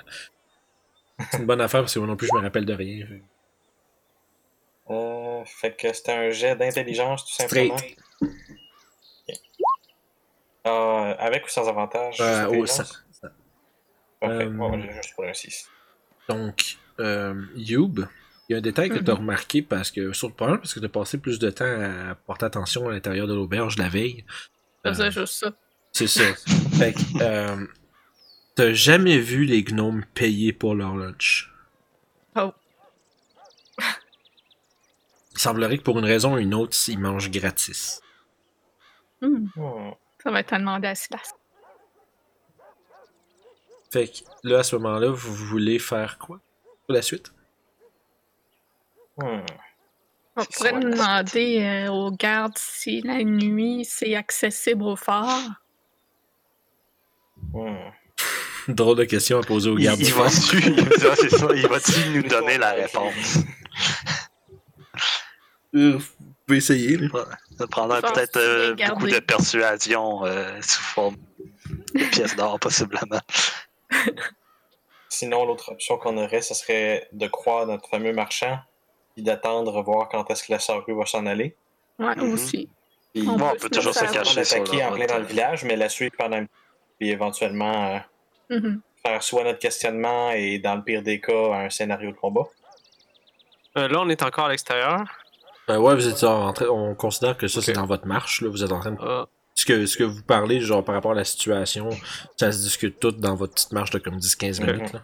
[1.31, 3.05] C'est une bonne affaire parce que moi non plus je me rappelle de rien.
[3.05, 3.21] fait.
[4.89, 7.77] Euh, fait que c'était un jet d'intelligence, tout simplement.
[7.77, 7.97] Straight.
[10.67, 12.17] Euh, avec ou sans avantage?
[12.19, 12.65] Euh, oh?
[14.21, 14.45] Ça- ça- Parfait.
[14.45, 15.69] euh, Ouais, j'ai juste pour un 6.
[16.29, 18.07] Donc, euh, Youb,
[18.47, 20.73] il y a un détail que tu as remarqué parce que, sur le problème, parce
[20.73, 23.89] que tu as passé plus de temps à porter attention à l'intérieur de l'auberge la
[23.89, 24.23] veille.
[24.83, 25.51] Je Euh, faisais juste ça.
[25.91, 26.23] c'est ça.
[26.77, 27.65] fait que, euh,
[28.55, 31.51] t'as jamais vu les gnomes payer pour leur lunch?
[32.35, 32.53] Oh.
[35.33, 38.01] Il semblerait que pour une raison ou une autre, ils mangent gratis.
[39.21, 39.91] Hmm, Hmm.
[40.23, 41.33] Ça va être à demander à Silas.
[43.91, 46.39] Fait que là, à ce moment-là, vous voulez faire quoi
[46.85, 47.33] pour la suite?
[49.17, 49.41] Hmm.
[50.37, 55.27] On pourrait demander euh, aux gardes si la nuit c'est accessible au fort.
[57.53, 57.75] Hmm.
[58.69, 61.47] Drôle de question à poser aux Il, gardes il du va tu, il- c'est ça,
[61.53, 63.39] il va-tu nous donner la réponse?
[65.75, 66.05] Euh, Vous
[66.45, 67.25] pouvez essayer, là.
[67.57, 71.15] Ça pense peut-être euh, beaucoup de persuasion euh, sous forme
[71.95, 73.19] de pièces d'or, possiblement.
[75.09, 78.59] Sinon, l'autre option qu'on aurait, ce serait de croire notre fameux marchand
[79.17, 81.55] et d'attendre voir quand est-ce que la charrue va s'en aller.
[81.99, 82.33] Ouais, Mhm.
[82.33, 82.69] aussi.
[83.13, 85.27] Puis On Bon, on peut toujours se cacher en plein dans le euh.
[85.27, 86.45] village, mais la suivre pendant un
[86.97, 87.99] puis éventuellement euh,
[88.57, 88.81] Mhm.
[89.05, 92.47] faire soit notre questionnement et dans le pire des cas, un scénario de combat.
[93.77, 95.03] Euh, là, on est encore à l'extérieur.
[95.67, 98.49] Ben ouais, vous êtes en train, on considère que ça c'est dans votre marche, là.
[98.49, 98.97] Vous êtes en train de.
[99.61, 101.89] Ce que, ce que vous parlez, genre par rapport à la situation,
[102.35, 104.67] ça se discute tout dans votre petite marche de comme 10-15 Ok.
[104.67, 105.03] minutes, là.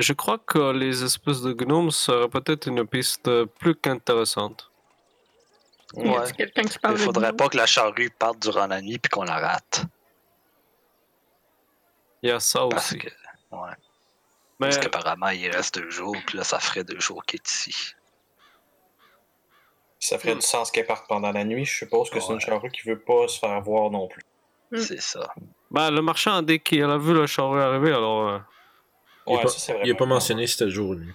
[0.00, 3.30] je crois que les espèces de gnomes seraient peut-être une piste
[3.60, 4.68] plus qu'intéressante.
[5.94, 6.32] Ouais.
[6.36, 9.22] quelqu'un qui parle Il faudrait pas que la charrue parte durant la nuit puis qu'on
[9.22, 9.84] la rate.
[12.22, 12.98] Il y a ça Parce aussi.
[12.98, 13.08] que,
[13.52, 13.70] Ouais.
[14.58, 17.48] Mais Parce qu'apparemment, il reste deux jours, puis là, ça ferait deux jours qu'il est
[17.48, 17.94] ici.
[20.06, 20.38] Ça ferait Hmm.
[20.40, 21.64] du sens qu'elle parte pendant la nuit.
[21.64, 24.22] Je suppose que c'est une charrue qui veut pas se faire voir non plus.
[24.70, 24.78] Mm.
[24.78, 25.32] C'est ça.
[25.70, 28.28] ben, le marchand, dès qu'il a vu le charrue arriver, alors.
[28.28, 28.38] euh,
[29.26, 29.82] Il est Ouais, pas- ça c'est vrai.
[29.86, 31.14] Il a pas mentionné si c'était jour ou nuit.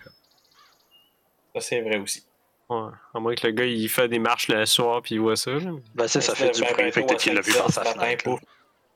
[1.54, 2.24] Ça c'est vrai aussi.
[2.70, 2.90] ouais.
[3.14, 5.52] À moins que le gars, il fait des marches le soir, puis il voit ça.
[5.52, 5.72] là.
[5.94, 7.60] Ben, ça, ça fait du Ben, bruit, fait que toi, peut-être qu'il l'a vu ça,
[7.62, 8.40] par sa fenêtre.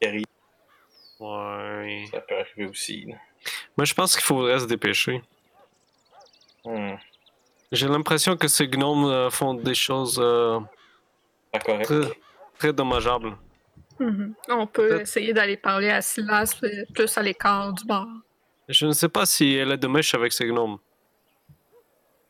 [0.02, 0.24] il.
[1.20, 2.06] Ouais.
[2.12, 3.06] Ça peut arriver aussi.
[3.06, 3.16] là.
[3.78, 5.22] Moi, je pense qu'il faudrait se dépêcher.
[6.66, 6.96] Hmm,
[7.74, 10.60] J'ai l'impression que ces gnomes euh, font des choses euh,
[11.60, 11.82] très,
[12.60, 13.36] très dommageables.
[14.00, 14.34] Mhm.
[14.50, 16.60] On peut Peut-être- essayer d'aller parler à Silas
[16.94, 18.08] plus à l'écart du bar.
[18.70, 20.78] Je ne sais pas si elle est de mèche avec ces gnomes.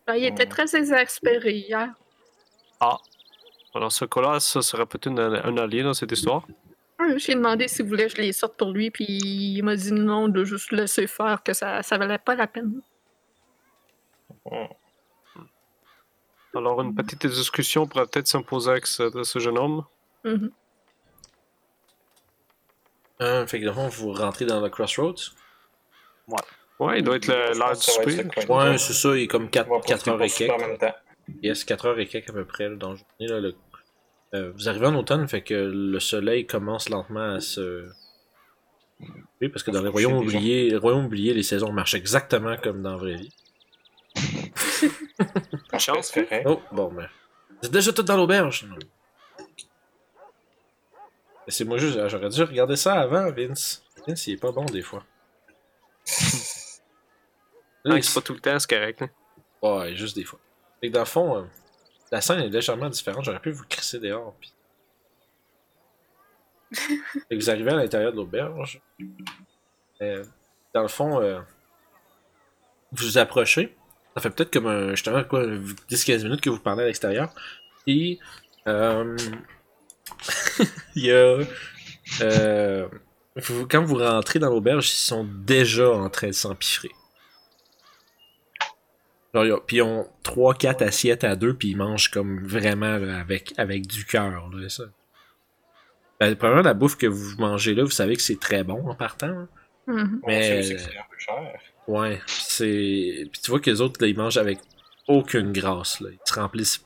[0.08, 0.50] Ben, il était Hmm.
[0.50, 1.90] très exaspéré hier.
[3.76, 6.46] Alors, ce cas-là, ça serait peut-être un, un allié dans cette histoire.
[7.18, 10.30] J'ai demandé s'il voulait que je les sorte pour lui, puis il m'a dit non,
[10.30, 12.82] de juste laisser faire, que ça, ça valait pas la peine.
[14.46, 14.66] Hmm.
[16.56, 19.84] Alors, une petite discussion pourrait peut-être s'imposer avec ce, jeune homme.
[20.24, 20.52] Mhm.
[23.20, 25.32] Hein, fait que dans le fond, vous rentrez dans le Crossroads.
[26.80, 28.24] Ouais, il doit être l'heure du souper.
[28.50, 30.52] Ouais, c'est ça, il est comme On 4, va 4 heures et quelques.
[30.52, 30.96] souper en même temps.
[31.42, 33.28] Yes, 4 heures et quelques à peu près là, dans la journée.
[33.28, 33.56] Là, le-
[34.34, 37.88] euh, vous arrivez en automne, fait que le soleil commence lentement à se.
[39.42, 42.82] Oui, parce que dans les royaumes oubliés, les royaumes oubliés, les saisons marchent exactement comme
[42.82, 43.30] dans la vraie vie.
[45.80, 46.12] Chance.
[46.14, 46.46] C'est correct.
[46.50, 47.08] Oh, bon, ben.
[47.62, 48.66] Vous êtes déjà tout dans l'auberge.
[48.66, 48.78] non?
[51.48, 53.84] C'est moi juste, j'aurais dû regarder ça avant, Vince.
[54.08, 55.04] Vince, il est pas bon des fois.
[57.84, 59.02] Là, Ah, il- c'est pas tout le temps, c'est correct.
[59.02, 59.10] hein.
[59.62, 60.40] Ouais, juste des fois.
[60.80, 61.44] Fait que dans le fond, euh,
[62.12, 63.24] la scène est légèrement différente.
[63.26, 64.36] J'aurais pu vous crisser dehors.
[64.40, 64.54] Puis...
[66.76, 66.98] fait
[67.30, 68.82] que vous arrivez à l'intérieur de l'auberge.
[70.02, 70.24] Euh,
[70.74, 71.42] dans le fond, euh,
[72.92, 73.76] vous vous approchez.
[74.16, 75.44] Ça fait peut-être comme un, justement quoi,
[75.90, 77.34] 10-15 minutes que vous parlez à l'extérieur.
[77.88, 78.20] Et
[78.68, 79.18] euh,
[80.96, 81.40] il y a.
[82.22, 82.88] euh,
[83.36, 86.92] vous- quand vous rentrez dans l'auberge, ils sont déjà en train de s'empiffrer.
[89.34, 92.98] Genre, ils ont- puis ils ont 3-4 assiettes à deux, puis ils mangent comme vraiment
[92.98, 94.50] là, avec, avec du cœur.
[94.54, 94.84] là, ça.
[96.20, 98.96] Ben, premièrement, la bouffe que vous mangez là, vous savez que c'est très bon en
[98.96, 99.28] partant.
[99.28, 99.48] hein.
[99.88, 100.22] Mhm.
[100.28, 100.64] Mais- Mais...
[100.64, 101.60] C'est que c'est un peu cher.
[101.88, 103.28] Ouais, pis c'est.
[103.32, 104.60] Puis tu vois que les autres, là, ils mangent avec
[105.08, 106.00] aucune grâce.
[106.00, 106.10] Là.
[106.12, 106.86] Ils se remplissent.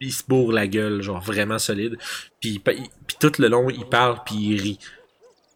[0.00, 1.96] Ils se bourrent la gueule, genre vraiment solide.
[2.40, 2.62] Puis,
[3.18, 4.78] tout le long, ils parlent, puis ils rient.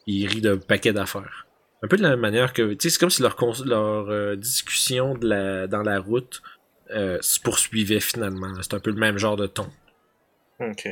[0.06, 1.46] Ils rient d'un paquet d'affaires.
[1.82, 2.72] Un peu de la même manière que.
[2.72, 6.40] Tu sais, c'est comme si leur, cons- leur euh, discussion de la, dans la route
[6.90, 8.50] euh, se poursuivait finalement.
[8.62, 9.70] C'est un peu le même genre de ton.
[10.58, 10.88] Ok.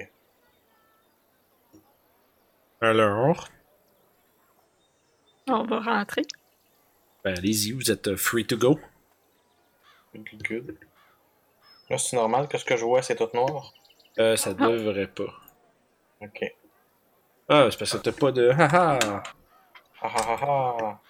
[2.80, 3.48] Alors,
[5.48, 6.22] On va rentrer.
[7.24, 8.78] Ben allez-y, vous êtes euh, free to go.
[10.14, 10.76] Good, good.
[11.90, 13.72] Là, c'est normal que ce que je vois, c'est tout noir?
[14.18, 15.32] Euh, ça devrait pas.
[16.20, 16.44] Ok.
[17.48, 18.50] Ah, c'est parce que t'as pas de.
[18.50, 18.98] Haha!
[20.00, 21.00] Ah ah ah ah.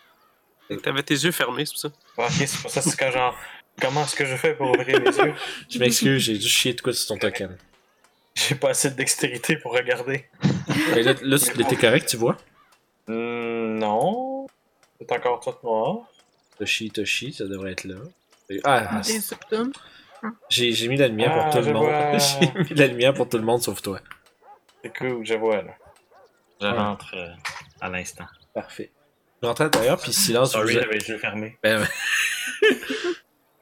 [0.83, 1.89] T'avais tes yeux fermés, c'est pour ça.
[2.19, 3.37] Ok, c'est pour ça, c'est quand genre.
[3.81, 5.35] Comment est-ce que je fais pour ouvrir mes yeux?
[5.71, 7.57] Je m'excuse, j'ai dû chier de quoi sur ton token.
[8.35, 10.29] J'ai pas assez de dextérité pour regarder.
[11.23, 12.37] Là, t'es correct, tu vois?
[13.07, 14.28] Hmm, non.
[15.01, 16.07] C'est encore tout noir.
[16.59, 17.97] Toshi, Toshi, ça devrait être là.
[18.65, 19.73] Ah, symptômes.
[20.49, 21.85] j'ai j'ai mis la lumière Ah, pour tout je le monde.
[21.85, 22.19] vois.
[22.19, 24.01] j'ai mis la lumière pour tout le monde sauf toi.
[24.83, 25.75] C'est cool, je vois là.
[26.61, 27.29] Je rentre euh,
[27.81, 28.25] à l'instant.
[28.55, 28.91] Parfait.
[29.43, 31.57] Je rentre à l'intérieur, puis Silence Sorry, vous, a- j'avais les yeux fermés.
[31.63, 32.69] Ben, ouais.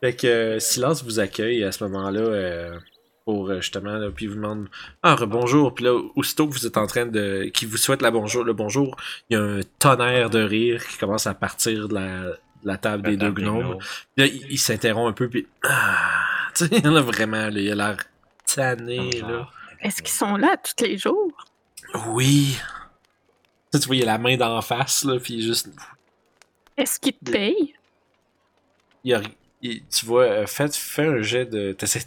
[0.01, 2.79] fait que euh, Silence vous accueille à ce moment-là euh,
[3.26, 4.68] pour euh, justement, là, puis vous demande
[5.02, 5.74] Ah, bonjour.
[5.74, 7.50] Puis là, aussitôt que vous êtes en train de.
[7.52, 8.96] qui vous souhaite la bonjour, le bonjour,
[9.28, 12.78] il y a un tonnerre de rire qui commence à partir de la, de la
[12.78, 13.78] table des deux gnomes.
[13.78, 15.46] Puis Là, il, il s'interrompt un peu, puis.
[15.64, 15.98] Ah,
[16.54, 17.96] tu sais, là, vraiment, là, il a l'air
[18.54, 19.48] tanné, là.
[19.82, 21.32] Est-ce qu'ils sont là tous les jours?
[22.06, 22.56] Oui.
[22.56, 25.68] Tu sais, tu vois, il a la main d'en face, là, puis juste.
[26.76, 27.74] Est-ce qu'ils te payent?
[29.02, 29.20] il a-
[29.62, 31.72] il- tu vois, euh, fais, fais un jet de.
[31.72, 32.06] t'essaies-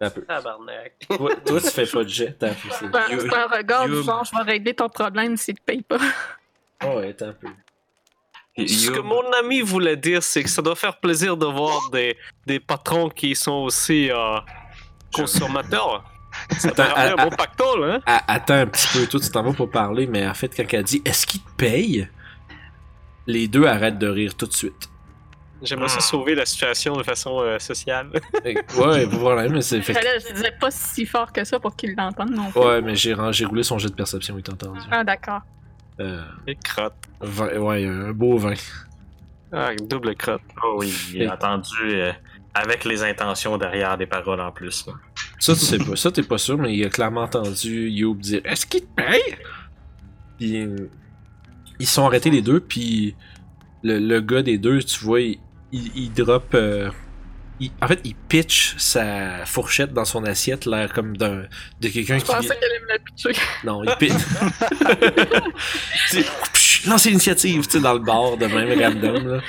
[0.00, 0.22] Un peu.
[0.22, 0.92] Tabarnak.
[1.08, 2.68] Toi, toi, tu fais pas de jet, t'as un peu.
[2.70, 2.86] c'est-
[3.20, 5.98] C'est un regard du genre, je vais régler ton problème s'ils te payent pas.
[6.84, 7.48] Oh, ouais, t'as un peu.
[8.66, 12.16] Ce que mon ami voulait dire, c'est que ça doit faire plaisir de voir des,
[12.46, 14.38] des patrons qui sont aussi euh,
[15.14, 16.04] consommateurs.
[16.58, 18.00] Ça Attends, à- un bon pactole, hein?
[18.06, 20.64] Ah, attends un petit peu, toi, tu t'en vas pour parler, mais en fait, quand
[20.72, 22.08] elle dit est-ce qu'il te paye?
[23.26, 24.88] Les deux arrêtent de rire tout de suite.
[25.62, 28.10] J'aimerais ça sauver la situation de façon euh, sociale.
[28.44, 29.92] Ouais, problème, mais c'est fait.
[29.94, 32.60] Je disais pas si fort que ça pour qu'ils l'entendent non plus.
[32.60, 34.80] Ouais, mais j'ai roulé son jet de perception, il t'a entendu.
[34.90, 35.40] Ah, d'accord.
[36.00, 36.94] Euh, Et crotte.
[37.20, 38.54] vin- ouais, un beau vin.
[39.52, 40.42] Ah, double crotte.
[40.62, 42.12] Oh oui, il Et- a entendu euh,
[42.54, 44.86] avec les intentions derrière des paroles en plus.
[44.86, 44.92] là.
[45.40, 45.96] Ça, tu sais pas.
[45.96, 49.36] Ça, t'es pas sûr, mais il a clairement entendu Youb dire Est-ce qu'il te paye
[50.38, 50.88] Puis euh,
[51.80, 53.16] ils se sont arrêtés les deux, puis
[53.82, 55.38] le, le gars des deux, tu vois, il,
[55.72, 56.54] il, il drop.
[56.54, 56.90] euh,
[57.60, 61.42] il- en fait, il pitch sa fourchette dans son assiette, l'air comme d'un
[61.80, 62.30] de quelqu'un Je qui.
[62.32, 63.32] pensais qu'elle allait me la pitcher.
[63.64, 64.14] Non, il pitch.
[66.86, 69.40] Lance l'initiative, tu sais, dans le bar de même random, là.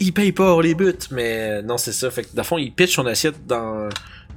[0.00, 2.10] Il paye pas, les bute, mais non, c'est ça.
[2.10, 3.88] Fait que, dans le fond, il pitch son assiette dans.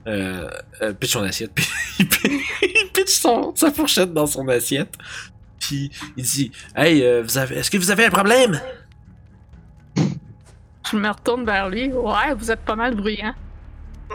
[0.07, 0.47] Euh,
[0.81, 1.65] euh, pitch son assiette, puis
[1.99, 4.93] il pitch son, sa fourchette dans son assiette.
[5.59, 8.59] Puis il dit Hey, euh, vous avez, est-ce que vous avez un problème
[10.91, 11.91] Je me retourne vers lui.
[11.91, 13.33] Ouais, vous êtes pas mal bruyant.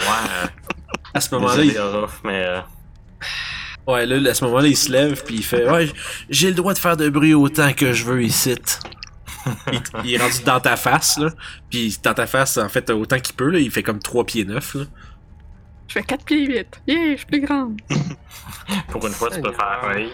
[0.00, 0.48] Ouais,
[1.14, 1.74] À ce moment-là, il,
[2.24, 2.60] mais euh,
[3.86, 5.90] ouais, là, à ce moment-là, il se lève, puis il fait Ouais,
[6.28, 8.54] j'ai le droit de faire de bruit autant que je veux ici.
[9.72, 11.30] il, il est rendu dans ta face, là.
[11.70, 13.58] Puis dans ta face, en fait, autant qu'il peut, là.
[13.58, 14.84] Il fait comme 3 pieds 9, là.
[15.88, 16.82] Je fais 4 pieds 8.
[16.86, 17.80] Yeah, je suis plus grande.
[18.88, 20.10] pour une fois, tu peux faire oui.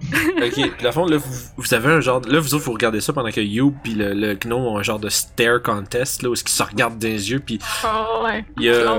[0.42, 2.20] Ok, le fond, là, vous, vous avez un genre.
[2.26, 4.82] Là, vous autres, vous regardez ça pendant que You puis le, le gnome ont un
[4.82, 8.44] genre de stare contest, là, où ils se regardent dans les yeux, puis Oh ouais.
[8.58, 8.98] il y Je a.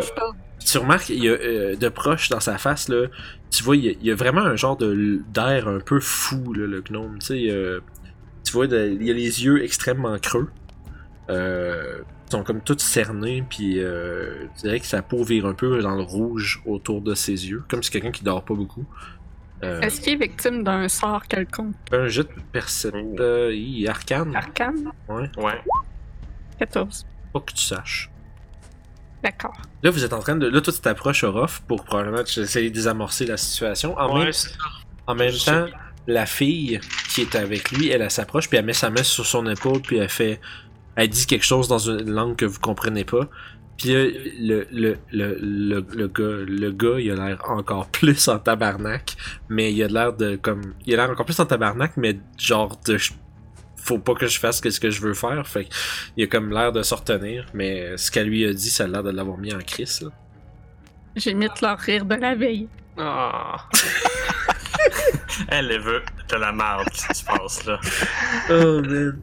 [0.63, 3.07] Tu remarques, il y a euh, de proche dans sa face, là,
[3.49, 5.99] tu vois, il y a, il y a vraiment un genre de d'air un peu
[5.99, 7.17] fou, là, le gnome.
[7.19, 7.79] Tu sais, euh,
[8.45, 10.49] tu vois, de- il y a les yeux extrêmement creux.
[11.29, 15.53] Euh, ils sont comme tous cernés, puis euh, tu dirais que sa peau vire un
[15.53, 18.85] peu dans le rouge autour de ses yeux, comme si quelqu'un qui dort pas beaucoup.
[19.63, 21.75] Euh, Est-ce qu'il est victime d'un sort quelconque?
[21.91, 22.95] un jet de percept...
[23.19, 24.91] euh, hi, arcane, Arcane?
[25.07, 25.61] Ouais.
[26.59, 27.05] 14.
[27.33, 28.09] pas que tu saches.
[29.23, 29.55] D'accord.
[29.83, 30.47] Là, vous êtes en train de...
[30.47, 33.95] Là, toi, tu t'approches Orof pour probablement essayer de désamorcer la situation.
[33.97, 34.49] En même Ouais, c'est-
[35.07, 35.65] En même Je temps,
[36.07, 39.25] la fille qui est avec lui, elle, elle s'approche, puis elle met sa main sur
[39.25, 40.39] son épaule, puis elle fait.
[40.95, 43.27] Elle dit quelque chose dans une langue que vous comprenez pas.
[43.81, 44.03] Puis là,
[44.39, 49.15] le, le, le, le, le gars, le gars, il a l'air encore plus en tabarnak,
[49.49, 50.75] mais il a l'air de comme.
[50.85, 52.97] Il a l'air encore plus en tabarnak, mais genre de.
[53.77, 55.47] Faut pas que je fasse ce que je veux faire.
[55.47, 55.73] Fait que
[56.15, 58.87] il a comme l'air de se retenir, mais ce qu'elle lui a dit, ça a
[58.87, 60.09] l'air de l'avoir mis en crise, là.
[61.15, 62.67] J'imite leur rire de la veille.
[62.97, 63.67] Ah.
[65.47, 67.79] Elle, elle veut de la merde qui se passe là.
[68.49, 69.19] Oh man.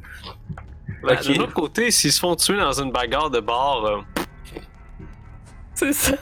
[1.03, 1.29] Ben, Ok.
[1.29, 4.01] D'un autre côté, s'ils se font tuer dans une bagarre de bar, euh,
[5.79, 6.15] C'est ça.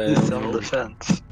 [0.00, 1.22] Euh, Self-defense.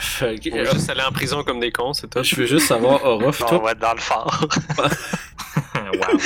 [0.00, 2.22] fait que- on va juste aller en prison comme des cons, c'est tout.
[2.22, 4.44] je veux juste savoir, Orof, On toi, va être dans le phare.
[5.76, 6.18] wow.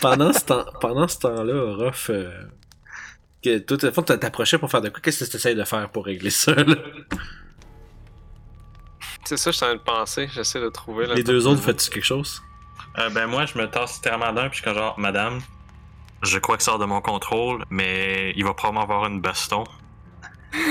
[0.00, 2.30] pendant ce temps, pendant ce temps-là, Orof, euh,
[3.42, 5.00] que toi, à fond, t'as- t'approchais pour faire de quoi?
[5.00, 6.76] Qu'est-ce que tu essaies de faire pour régler ça là?
[9.24, 10.28] C'est ça, je suis en train de penser.
[10.32, 11.06] J'essaie de trouver.
[11.06, 12.40] Là, Les deux autres, fais-tu quelque chose?
[12.98, 15.40] Euh, ben moi, je me tasse littéralement d'un, puis je suis comme genre, Madame,
[16.22, 19.64] je crois que ça sort de mon contrôle, mais il va probablement avoir une baston.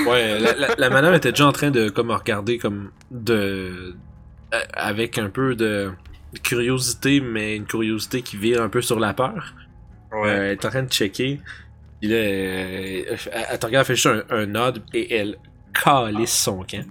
[0.06, 3.94] Ouais, la, la- la madame était déjà en train de comme regarder comme de
[4.54, 5.92] euh, avec un peu de
[6.42, 9.54] curiosité, mais une curiosité qui vire un peu sur la peur.
[10.12, 11.40] Euh, elle est en train de checker.
[12.00, 13.16] Puis là, euh,
[13.50, 15.36] elle, te regarde, elle fait juste un, un nod et elle
[15.72, 16.86] calisse son camp.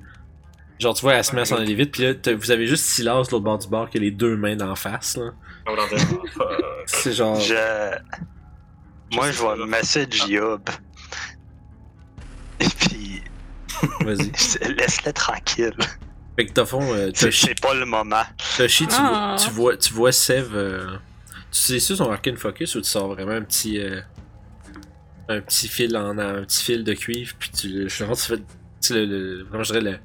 [0.80, 2.86] Genre, tu vois, elle se met à s'en aller vite, puis là, vous avez juste
[2.86, 5.32] Silas, l'autre bord du bar, qui a les deux mains d'en face, là.
[6.34, 6.48] Fuck.
[6.86, 7.39] C'est genre.
[7.39, 7.56] Je...
[9.13, 10.62] Moi, je vais message Yob.
[12.60, 13.22] Et puis,
[14.02, 14.32] Vas-y.
[14.76, 15.74] laisse-le tranquille.
[16.36, 18.24] Fait que, fond, euh, C'est pas le moment.
[18.58, 19.36] Toshi, tu, Ah.
[19.38, 20.50] vois, tu vois, tu vois Sev.
[20.56, 20.98] euh,
[21.52, 23.80] tu sais ça son Arcane Focus ou tu sors vraiment un petit.
[23.80, 24.02] euh,
[25.30, 27.89] un petit fil en un petit fil de cuivre, puis tu le.
[27.89, 28.46] Je pense que tu fais.
[28.82, 29.98] tu le, le- vraiment, je dirais le,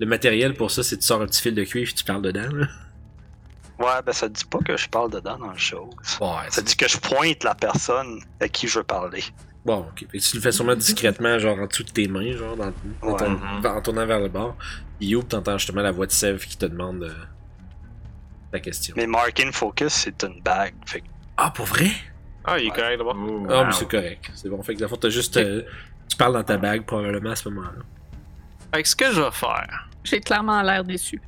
[0.00, 2.22] le matériel pour ça, c'est tu sors un petit fil de cuivre et tu parles
[2.22, 2.66] dedans, là.
[3.78, 5.90] Ouais, ben ça dit pas que je parle dedans dans le show.
[6.20, 9.22] Ouais, Ça dit que je pointe la personne à qui je veux parler.
[9.64, 10.06] Bon, ok.
[10.10, 12.72] Fait que tu le fais sûrement discrètement, genre en dessous de tes mains, genre dans,
[13.02, 13.16] dans Ouais.
[13.62, 14.56] ton- en tournant vers le bord.
[15.00, 17.12] Et Youb, t'entends justement la voix de Sev qui te demande euh,
[18.52, 18.94] ta question.
[18.96, 20.74] Mais Marking Focus, c'est une bague.
[20.86, 21.06] Fait que
[21.36, 21.90] Ah, pour vrai?
[22.44, 23.16] Ah, il est correct d'abord.
[23.16, 23.66] Ouh, Ah, wow.
[23.66, 24.30] mais c'est correct.
[24.34, 24.62] C'est bon.
[24.62, 25.36] Fait que, fond, t'as juste.
[25.36, 25.62] euh,
[26.08, 27.82] tu parles dans ta bague, probablement, à ce moment-là.
[28.72, 31.20] Fait que ce que je vais faire, J'ai clairement l'air déçu.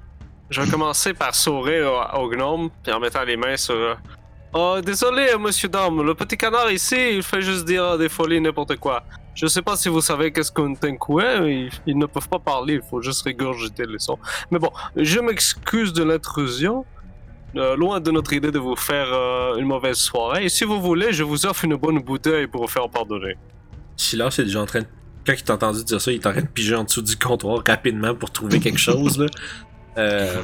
[0.51, 3.75] Je vais commencer par sourire au, au gnome, puis en mettant les mains sur.
[3.75, 3.95] euh,
[4.55, 8.77] Oh, désolé, monsieur dame, le petit canard ici, il fait juste dire des folies, n'importe
[8.77, 9.03] quoi.
[9.35, 12.29] Je sais pas si vous savez qu'est-ce qu'un tenkou est, mais ils, ils ne peuvent
[12.29, 14.19] pas parler, il faut juste régurgiter les sons.
[14.51, 16.87] Mais bon, je m'excuse de l'intrusion.
[17.57, 20.45] Euh, loin de notre idée de vous faire euh, une mauvaise soirée.
[20.45, 23.37] Et si vous voulez, je vous offre une bonne bouteille pour vous faire pardonner.
[23.97, 24.87] Silas est déjà en train de.
[25.27, 27.17] Quand il t'a entendu dire ça, il est en train de piger en dessous du
[27.17, 29.27] comptoir rapidement pour trouver quelque chose.
[29.99, 30.43] Euh,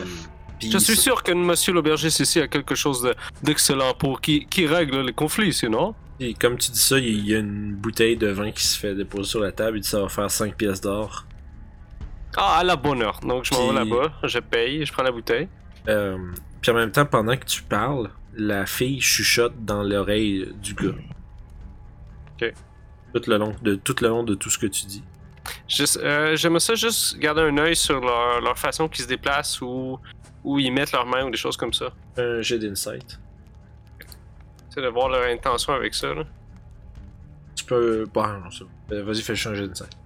[0.60, 4.66] Je suis sûr que monsieur l'aubergiste ici a quelque chose de- d'excellent pour qui, qui
[4.66, 5.94] règle les conflits, sinon.
[6.20, 8.94] Et comme tu dis ça, il y a- une bouteille de vin qui se fait
[8.94, 9.78] déposer sur la table.
[9.78, 11.26] Il dit ça va faire 5 pièces d'or.
[12.36, 13.20] Ah, à la bonne heure.
[13.20, 15.48] Donc je m'en vais là-bas, je paye, je prends la bouteille.
[15.88, 16.16] Euh,
[16.60, 20.94] puis en même temps, pendant que tu parles, la fille chuchote dans l'oreille du gars.
[22.40, 22.52] Ok.
[23.14, 25.02] Tout le long de tout le long de tout ce que tu dis.
[25.96, 29.98] Euh, J'aimerais ça juste garder un œil sur leur, leur façon qu'ils se déplacent ou
[30.44, 31.86] où ils mettent leurs mains ou des choses comme ça.
[32.18, 33.18] Un jet d'insight.
[34.68, 36.12] C'est de voir leur intention avec ça.
[36.12, 36.24] Là.
[37.56, 38.04] Tu peux.
[38.12, 38.94] Bah, non, bon.
[38.94, 39.96] Euh, Vas-y, fais juste un jet d'insight.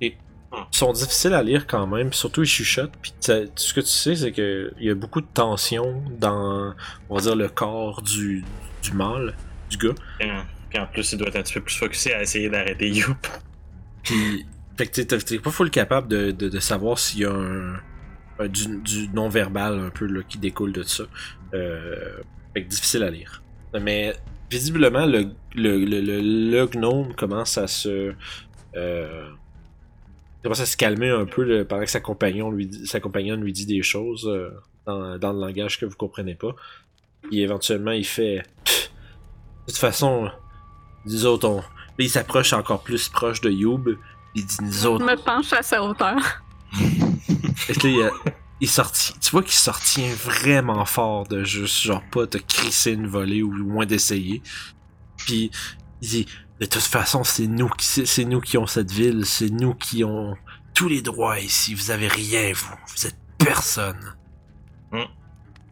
[0.00, 0.16] Et
[0.52, 2.92] ils sont difficiles à lire quand même, surtout ils chuchotent.
[3.02, 6.72] Puis ce que tu sais, c'est que il y a beaucoup de tension dans,
[7.08, 8.44] on va dire, le corps du,
[8.82, 9.34] du mâle,
[9.70, 9.94] du gars.
[10.20, 10.30] Puis,
[10.70, 13.26] puis en plus, il doit être un petit peu plus focusé à essayer d'arrêter Youp.
[14.06, 14.46] Puis,
[14.78, 18.78] fait que t'es- pas full capable de, de, de savoir s'il y a un, du,
[18.78, 21.04] du non-verbal un peu là, qui découle de ça.
[21.54, 22.20] Euh,
[22.54, 23.42] fait que difficile à lire.
[23.80, 24.14] Mais
[24.50, 25.26] visiblement, le,
[25.56, 28.14] le, le, le, gnome commence à se.
[28.76, 29.28] Euh,
[30.42, 33.52] commence à se calmer un peu là, pendant que sa compagnon lui sa compagnonne lui
[33.52, 34.50] dit des choses euh,
[34.86, 36.54] dans, dans le langage que vous comprenez pas.
[37.32, 38.36] Et éventuellement, il fait.
[39.66, 40.30] De toute façon,
[41.06, 41.64] nous autres.
[41.98, 43.96] Là, il s'approche encore plus proche de Youb.
[44.34, 45.04] Il dit nous Je autres.
[45.04, 46.16] me penche à sa hauteur.
[46.72, 48.10] Que là, il, a-
[48.60, 49.14] il sortit.
[49.20, 53.50] Tu vois qu'il sortient vraiment fort de juste, genre, pas te crisser une volée ou
[53.52, 54.42] moins d'essayer.
[55.16, 55.50] Puis,
[56.02, 56.26] il dit
[56.60, 59.74] De toute façon, c'est nous qui c'est c'est nous qui ont cette ville, c'est nous
[59.74, 60.36] qui ont
[60.74, 61.74] tous les droits ici.
[61.74, 62.74] Vous avez rien, vous.
[62.94, 64.14] Vous êtes personne.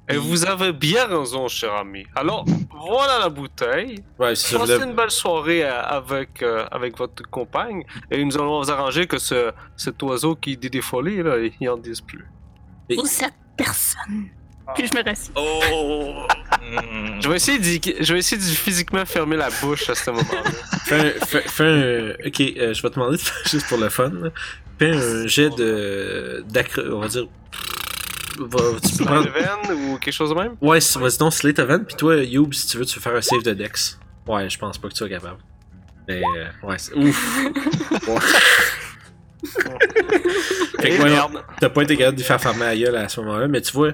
[0.09, 2.05] Et vous avez bien raison, cher ami.
[2.15, 4.05] Alors, voilà la bouteille.
[4.19, 7.85] Ouais, c'est Passez une belle soirée euh, avec, euh, avec votre compagne.
[8.11, 11.69] Et nous allons vous arranger que ce, cet oiseau qui dit des folies, là, il
[11.71, 12.27] en dise plus.
[12.91, 14.29] Et- Vous êtes personne.
[14.75, 15.31] Puis je me rassis.
[15.37, 16.27] Oh!
[17.21, 20.43] Je vais essayer d'y- je vais essayer de physiquement fermer la bouche à ce moment-là.
[20.87, 23.77] Fais un, fais, fais un- Ok, euh, je vais te demander de faire juste pour
[23.77, 24.11] le fun.
[24.79, 26.43] Fais un jet de.
[26.91, 27.27] On va dire.
[28.39, 29.29] Va- tu peux prendre.
[29.91, 30.55] ou quelque chose de même?
[30.61, 33.21] Ouais, vas-y donc, Slate Event, puis toi, Youb, si tu veux, tu veux faire un
[33.23, 33.99] save de Dex.
[34.27, 35.39] Ouais, je pense pas que tu sois capable.
[36.09, 36.95] Mais, euh, ouais, c'est.
[36.97, 37.45] Ouf!
[40.81, 43.49] Fait que, ouais, t'as pas été capable d'y faire fermer la gueule à ce moment-là,
[43.49, 43.93] mais tu vois.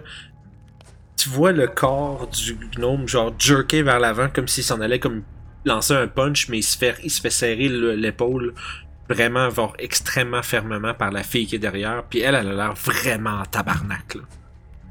[1.16, 5.22] Tu vois le corps du gnome, genre, jerker vers l'avant, comme s'il s'en allait comme
[5.66, 8.54] lancer un punch, mais il se fait, il se fait serrer le- l'épaule
[9.10, 12.74] vraiment, genre, extrêmement fermement par la fille qui est derrière, puis elle, elle a l'air
[12.74, 14.22] vraiment en tabarnak, là.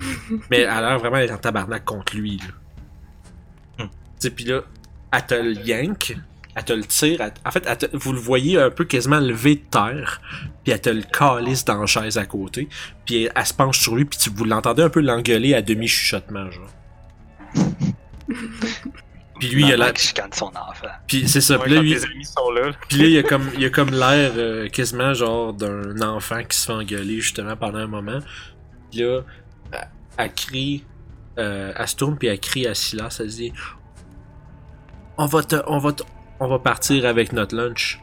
[0.51, 3.85] Mais elle a l'air vraiment d'être en tabarnak contre lui, là.
[3.85, 4.29] Hmm.
[4.35, 4.61] Puis là,
[5.13, 6.17] elle te le yank,
[6.55, 9.19] elle te le tire, elle- en fait, elle te- vous le voyez un peu quasiment
[9.19, 10.21] levé de terre,
[10.63, 12.67] puis elle te le calisse dans la chaise à côté,
[13.05, 15.61] puis elle, elle se penche sur lui, puis tu, vous l'entendez un peu l'engueuler à
[15.61, 16.69] demi-chuchotement, genre.
[19.39, 19.93] puis lui, il a l'air...
[19.93, 20.87] qui chicane son enfant.
[21.07, 21.95] Puis c'est ça, puis là, lui,
[22.87, 25.99] puis là, il y a comme, il y a comme l'air euh, quasiment genre d'un
[26.01, 28.19] enfant qui se fait engueuler justement pendant un moment.
[28.91, 29.21] Puis là,
[29.71, 29.87] elle,
[30.17, 30.83] elle crie,
[31.37, 33.53] euh, elle se tourne puis elle crie à Silas, elle dit
[35.17, 36.03] On va te, on va te-
[36.39, 37.99] on va partir avec notre lunch.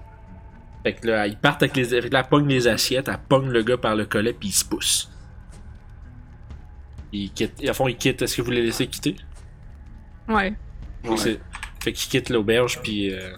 [0.82, 3.18] Fait que là, ils partent avec les, fait que là, elle pogne les assiettes, elle
[3.28, 5.10] pogne le gars par le collet puis il se pousse.
[7.12, 8.22] Il quitte, et à fond, il quitte.
[8.22, 9.16] Est-ce que vous les laissez quitter?
[10.28, 10.54] Ouais.
[11.06, 11.40] Fait que c'est-
[11.82, 13.36] Fait qu'il quitte l'auberge puis euh,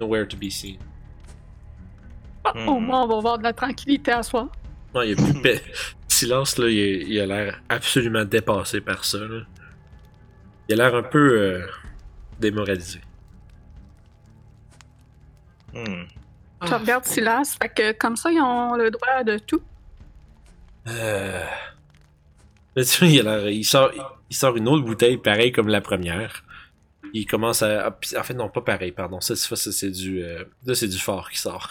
[0.00, 0.78] nowhere to be seen.
[2.44, 2.68] Ah, Hmm.
[2.68, 4.48] Au moins, on va avoir de la tranquillité à soi.
[4.94, 5.60] Non, il y a plus
[6.08, 9.18] Silence, là, il, est- il a l'air absolument dépassé par ça.
[9.18, 9.42] Là.
[10.68, 11.66] Il a l'air un peu euh,
[12.40, 13.00] démoralisé.
[15.72, 16.04] Hmm.
[16.62, 19.62] Je regarde Silas, fait que comme ça, ils ont le droit de tout.
[20.88, 21.44] Euh...
[22.76, 23.90] Mais tu vois, il, a l'air- il, sort,
[24.28, 26.44] il sort une autre bouteille pareille comme la première.
[27.12, 27.96] Il commence à.
[28.16, 29.20] En fait, non, pas pareil, pardon.
[29.20, 30.22] Ça, c'est, du.
[30.22, 31.70] euh, Là, c'est du fort qui sort.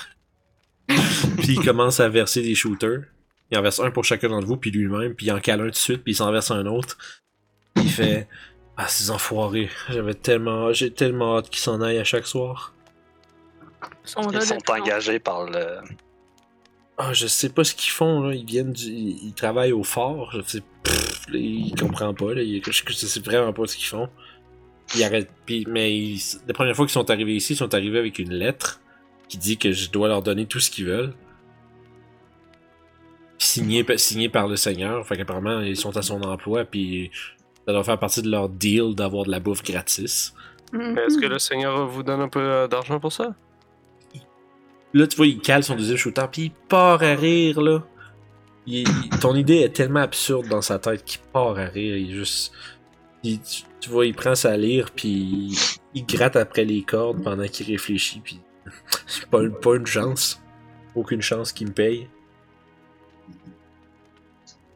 [0.87, 3.03] puis il commence à verser des shooters.
[3.51, 5.65] Il en verse un pour chacun d'entre vous, puis lui-même, puis il en cale un
[5.65, 6.97] tout de suite, puis il s'en verse un autre.
[7.77, 8.27] Il fait
[8.77, 9.69] Ah, ces enfoirés.
[9.89, 10.71] J'avais tellement.
[10.73, 12.73] J'ai tellement hâte qu'ils s'en aillent à chaque soir.
[14.05, 15.79] Ils sont Ils engagés par le.
[16.97, 18.35] Ah, je sais pas ce qu'ils font, là.
[18.35, 18.85] Ils viennent du.
[18.87, 20.31] Ils, travaillent au fort.
[20.33, 20.63] Je sais.
[20.83, 22.41] Pff, là, ils comprennent pas, là.
[22.43, 24.09] Je sais vraiment pas ce qu'ils font.
[25.03, 25.29] Arrêtent.
[25.45, 28.33] Puis, mais ils- la première fois qu'ils sont arrivés ici, ils sont arrivés avec une
[28.33, 28.79] lettre
[29.27, 31.13] qui dit que je dois leur donner tout ce qu'ils veulent.
[33.37, 35.05] Signé, signé par le Seigneur.
[35.07, 37.09] Fait qu'apparemment, ils sont à son emploi, puis
[37.65, 40.33] ça doit faire partie de leur deal d'avoir de la bouffe gratis.
[40.73, 40.93] Mhm.
[40.93, 43.33] Mais Est-ce que le Seigneur vous donne un peu euh, d'argent pour ça?
[44.93, 47.83] Là, tu vois, il cale son deuxième shooter, puis il part à rire, là.
[48.71, 51.95] il- il- ton idée est tellement absurde dans sa tête qu'il part à rire.
[51.97, 52.51] Il juste.
[53.23, 55.57] Il- tu, tu vois, il prend sa lyre, puis il,
[55.93, 58.39] il gratte après les cordes pendant qu'il réfléchit, puis.
[59.31, 60.41] pas, une- pas une chance.
[60.95, 62.09] Aucune chance qu'il me paye.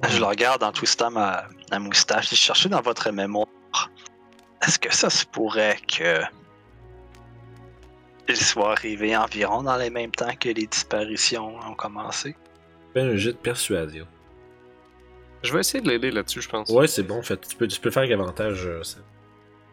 [0.10, 2.30] Je le regarde en twistant ma, ma moustache.
[2.30, 3.48] Je cherchais dans votre mémoire.
[4.66, 6.22] Est-ce que ça se pourrait que.
[8.30, 12.36] Il soit arrivé environ dans les mêmes temps que les disparitions ont commencé?
[12.94, 14.08] Fais un jet de persuasion.
[15.44, 16.70] Je vais essayer de l'aider là-dessus, je pense.
[16.70, 17.40] Ouais, c'est bon, en fait.
[17.48, 18.66] Tu peux, tu peux faire avec avantage.
[18.66, 18.98] euh, ça.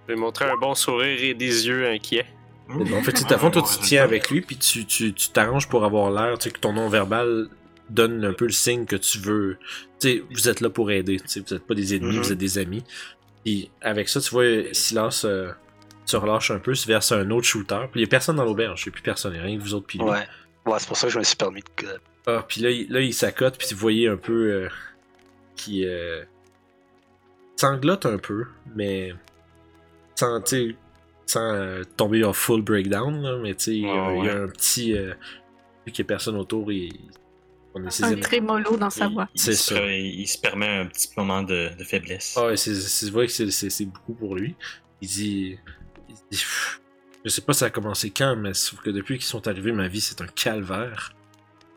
[0.08, 2.26] Je vais montrer un bon sourire et des yeux inquiets.
[2.68, 2.98] C'est bon.
[2.98, 5.28] En fait, tu à fond, toi, tu te tiens avec lui, puis tu tu- tu
[5.30, 7.48] t'arranges pour avoir l'air, tu sais, que ton nom verbal
[7.88, 9.58] donne un peu le signe que tu veux.
[10.00, 12.22] Tu sais, vous êtes là pour aider, tu sais, vous êtes pas des ennemis, Mhm.
[12.22, 12.84] vous êtes des amis.
[13.46, 15.50] Et avec ça, tu vois, Silas euh,
[16.04, 18.44] se relâche un peu, se verse un autre shooter, puis il y a personne dans
[18.44, 20.04] l'auberge, il y a plus personne, il y a rien que vous autres, puis lui.
[20.06, 20.26] Ouais.
[20.66, 21.88] Ouais, c'est pour ça que je me suis permis de.
[22.26, 24.68] Ah, puis là, il- là, il s'accote, puis vous voyez un peu euh,
[25.64, 26.24] qui euh,
[27.56, 28.44] sanglote un peu,
[28.74, 29.12] mais
[30.14, 30.42] sans,
[31.26, 34.24] sans euh, tomber en full breakdown, là, mais tu sais, il y a- Ouais, il
[34.24, 34.40] y a ouais.
[34.42, 34.96] un petit.
[34.96, 35.14] Euh,
[35.86, 36.92] vu qu'il y a personne autour, il,
[37.74, 39.28] on a ses Un trémolo dans sa Il- voix.
[39.34, 39.86] il C'est se ça.
[39.86, 42.36] Il, se permet un petit moment de, de faiblesse.
[42.36, 44.56] Ah, c'est, vrai que c'est, beaucoup pour lui.
[45.00, 45.58] Il dit,
[46.08, 46.80] il dit, Pff,
[47.24, 49.88] je sais pas ça a commencé quand, mais sauf que depuis qu'ils sont arrivés, ma
[49.88, 51.12] vie c'est un calvaire.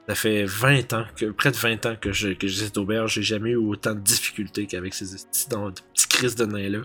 [0.08, 3.14] Ça fait 20 ans, que, près de 20 ans que je, que j'ai cette auberge,
[3.14, 6.80] j'ai jamais eu autant de difficultés qu'avec ces petits, crises de nains là.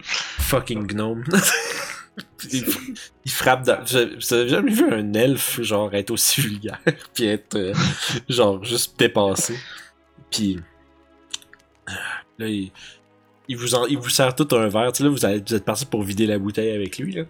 [0.00, 1.24] Fucking gnome.
[2.52, 3.84] il, frappe dans.
[3.84, 6.80] Vous avez jamais vu un elfe, genre, être aussi vulgaire,
[7.14, 7.74] puis être, euh,
[8.28, 9.58] genre, juste dépassé?
[10.30, 10.58] Puis.
[12.38, 14.92] Là, il, vous en- il vous sert tout un verre.
[14.92, 17.24] Tu sais, là, vous êtes parti pour vider la bouteille avec lui, là.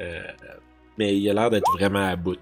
[0.00, 0.22] Euh,
[0.98, 2.38] mais il a l'air d'être vraiment à bout.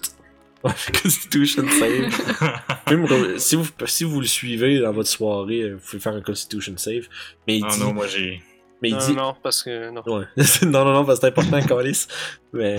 [1.02, 3.38] Constitution save.
[3.38, 7.06] Si, vous, si vous le suivez dans votre soirée, vous pouvez faire un Constitution save.
[7.46, 7.80] Mais il Ah dit.
[7.80, 8.42] non, moi j'ai.
[8.82, 10.02] mais il non, dit non, parce que non.
[10.06, 10.24] Ouais.
[10.62, 12.06] non, non, non, parce que c'est important, Calis.
[12.52, 12.78] Mais,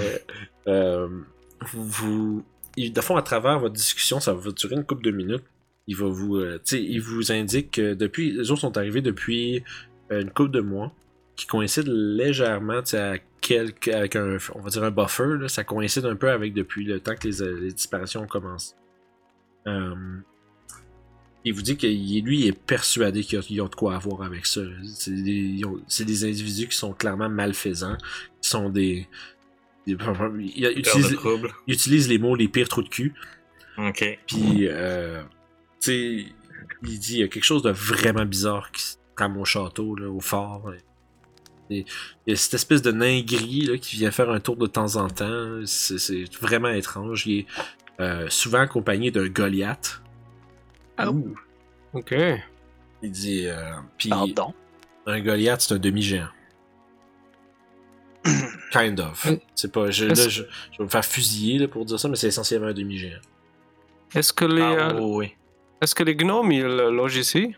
[0.67, 1.07] euh,
[1.73, 2.43] vous,
[2.77, 5.43] il- de fond, à travers votre discussion, ça va durer une couple de minutes.
[5.87, 9.01] Il va vous, euh, tu sais, il vous indique que depuis, les autres sont arrivés
[9.01, 9.63] depuis
[10.11, 10.93] euh, une couple de mois,
[11.35, 16.05] qui coïncide légèrement, à quelques, avec un, on va dire un buffer, là, ça coïncide
[16.05, 18.75] un peu avec depuis le temps que les, euh, les disparitions ont commencé.
[19.67, 19.95] Euh,
[21.43, 24.45] il vous dit que lui il est persuadé qu'ils ont, ils de quoi avoir avec
[24.45, 24.61] ça.
[24.85, 25.65] C'est des, ils
[26.25, 27.97] individus qui sont clairement malfaisants,
[28.41, 29.07] qui sont des.
[29.87, 31.51] des- il, Peur utilise, de trouble.
[31.65, 33.13] il utilise les mots les pires trous de cul.
[33.77, 34.19] Ok.
[34.27, 35.23] Puis, euh,
[35.79, 36.25] tu sais,
[36.83, 39.95] il dit il y a quelque chose de vraiment bizarre qui se trame au château,
[39.95, 40.71] là, au fort.
[41.71, 41.85] Il
[42.27, 44.95] y a cette espèce de nain gris là, qui vient faire un tour de temps
[44.97, 45.61] en temps.
[45.65, 47.25] C'est c'est vraiment étrange.
[47.27, 47.45] Il est
[47.99, 50.01] euh, souvent accompagné d'un Goliath.
[51.03, 51.13] Oh.
[51.93, 52.13] Ok.
[53.03, 53.47] Il dit.
[53.47, 53.71] euh,
[54.09, 54.53] Pardon.
[55.07, 56.27] un Goliath, c'est un demi-géant.
[58.71, 59.25] kind of.
[59.25, 59.37] Mm.
[59.55, 59.89] C'est pas.
[59.91, 62.67] Je, là, je, je vais me faire fusiller là, pour dire ça, mais c'est essentiellement
[62.67, 63.19] un demi-géant.
[64.13, 65.35] Est-ce que les, Ah, euh, oui, oui.
[65.81, 67.55] est-ce que les gnomes ils euh, logent ici?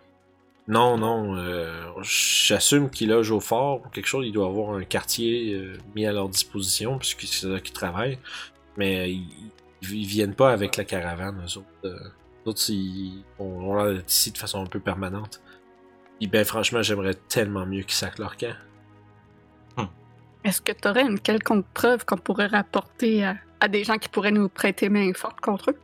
[0.68, 1.36] Non, non.
[1.36, 4.26] euh, J'assume qu'il loge au fort ou quelque chose.
[4.26, 8.20] Il doit avoir un quartier euh, mis à leur disposition, puisque c'est là qu'ils travaillent.
[8.78, 9.51] Mais ils,
[9.84, 11.68] ils viennent pas avec la caravane, eux autres.
[11.86, 11.99] euh,
[12.45, 15.41] autres, ils ont l'air d'être ici de façon un peu permanente.
[16.22, 18.55] Et ben, franchement, j'aimerais tellement mieux qu'ils sacent leur camp.
[20.43, 24.09] Est-ce que tu aurais une quelconque preuve qu'on pourrait rapporter à, à des gens qui
[24.09, 25.80] pourraient nous prêter main forte contre eux?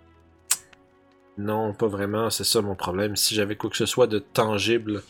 [1.40, 3.16] Non, pas vraiment, c'est ça mon problème.
[3.16, 5.02] Si j'avais quoi que ce soit de tangible,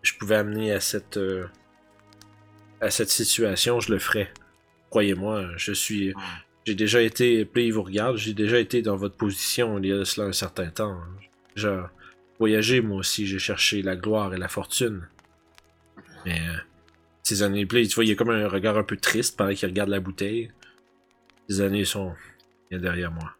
[0.00, 1.44] je pouvais amener à cette euh,
[2.80, 4.32] à cette situation, je le ferais.
[4.88, 6.14] Croyez-moi, je suis
[6.64, 9.92] j'ai déjà été, puis il vous regarde, j'ai déjà été dans votre position il y
[9.92, 10.98] a de cela un certain temps.
[11.54, 11.82] J'ai
[12.38, 15.06] voyagé moi aussi, j'ai cherché la gloire et la fortune.
[16.24, 16.56] Mais euh,
[17.22, 19.52] ces années, là, tu vois, il y a comme un regard un peu triste pendant
[19.52, 20.50] qu'il regarde la bouteille.
[21.50, 22.14] Ces années sont
[22.70, 23.36] bien derrière moi.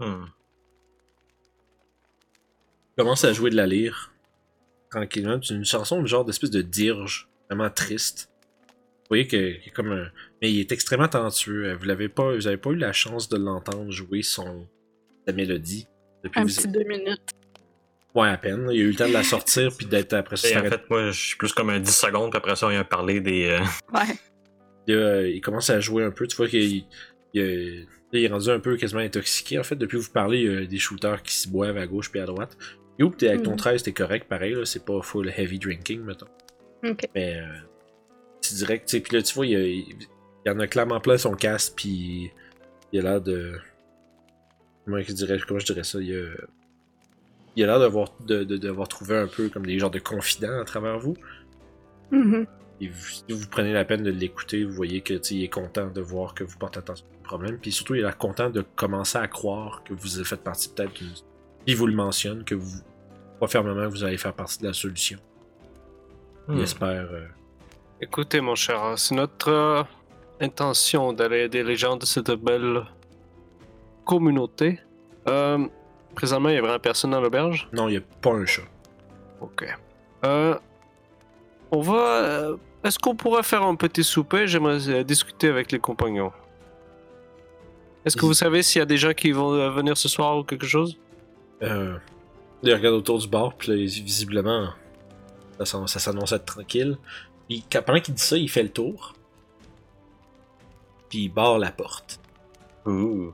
[0.00, 0.24] Hmm.
[2.96, 4.12] commence à jouer de la lyre.
[4.90, 5.38] Tranquillement.
[5.42, 7.28] C'est une chanson, genre d'espèce de dirge.
[7.48, 8.30] Vraiment triste.
[8.68, 10.08] Vous voyez que- a comme un.
[10.40, 11.72] Mais il est extrêmement talentueux.
[11.74, 12.34] Vous l'avez pas.
[12.34, 14.66] Vous avez pas eu la chance de l'entendre jouer son.
[15.26, 15.86] sa mélodie.
[16.24, 17.30] Depuis Un vous- petit deux minutes.
[18.14, 18.68] Ouais, à peine.
[18.72, 20.60] Il a eu le temps de la sortir puis d'être après ça.
[20.60, 22.82] En fait, moi, je suis plus comme un 10 secondes, puis après ça, on vient
[22.84, 23.46] parler des.
[23.48, 23.60] euh,
[23.92, 24.18] Ouais.
[24.94, 26.26] Euh, il commence à jouer un peu.
[26.26, 26.84] Tu vois qu'il
[27.34, 29.58] il, euh, il est rendu un peu quasiment intoxiqué.
[29.58, 31.86] En fait, depuis que vous parlez, il y a des shooters qui se boivent à
[31.86, 32.56] gauche puis à droite.
[32.98, 33.56] Youp, t'es avec ton Mhm.
[33.56, 34.54] 13, t'es correct, pareil.
[34.54, 36.26] là, C'est pas full heavy drinking, mettons.
[36.84, 37.06] Ok.
[37.14, 37.46] Mais euh,
[38.40, 39.00] c'est direct, tu sais.
[39.02, 39.96] Puis là, tu vois, il y, a- il
[40.46, 42.30] y en a clairement plein son casque, puis
[42.92, 43.54] il a l'air de.
[44.84, 46.26] comment je dirais, comment je dirais ça, il a,
[47.56, 50.60] il a l'air d'avoir de, de- d'avoir trouvé un peu comme des genres de confidents
[50.60, 51.16] à travers vous.
[52.10, 52.46] Mhm.
[52.80, 55.88] Et vous, si vous prenez la peine de l'écouter, vous voyez que il est content
[55.88, 57.58] de voir que vous portez attention problème.
[57.58, 60.92] Puis surtout, il a l'air content de commencer à croire que vous faites partie peut-être
[60.94, 61.12] d'une.
[61.66, 62.80] Il vous le mentionne, que vous.
[63.38, 65.18] Pas fermement, que vous allez faire partie de la solution.
[66.48, 66.60] Il Hmm.
[66.62, 67.08] espère.
[67.12, 67.26] euh,
[68.00, 69.82] Écoutez, mon cher, c'est notre euh,
[70.40, 72.82] intention d'aller aider les gens de cette belle
[74.04, 74.80] communauté.
[75.28, 75.66] Euh,
[76.14, 77.68] présentement, il y a vraiment personne dans l'auberge?
[77.72, 78.62] Non, il n'y a pas un chat.
[79.40, 79.64] Ok.
[80.24, 80.58] Euh,
[81.70, 81.94] on va.
[82.24, 84.46] euh, Est-ce qu'on pourrait faire un petit souper?
[84.46, 86.32] J'aimerais euh, discuter avec les compagnons.
[88.04, 90.08] Est-ce que Ils- vous savez s'il y a des gens qui vont euh, venir ce
[90.08, 90.96] soir ou quelque chose?
[91.62, 91.96] Euh,
[92.62, 94.70] il regarde autour du bar, puis là, visiblement,
[95.62, 96.96] ça, s'annonce être tranquille.
[97.48, 99.14] Puis pendant qu'il dit ça, il fait le tour.
[101.08, 102.20] Puis il barre la porte.
[102.86, 103.32] Ouh.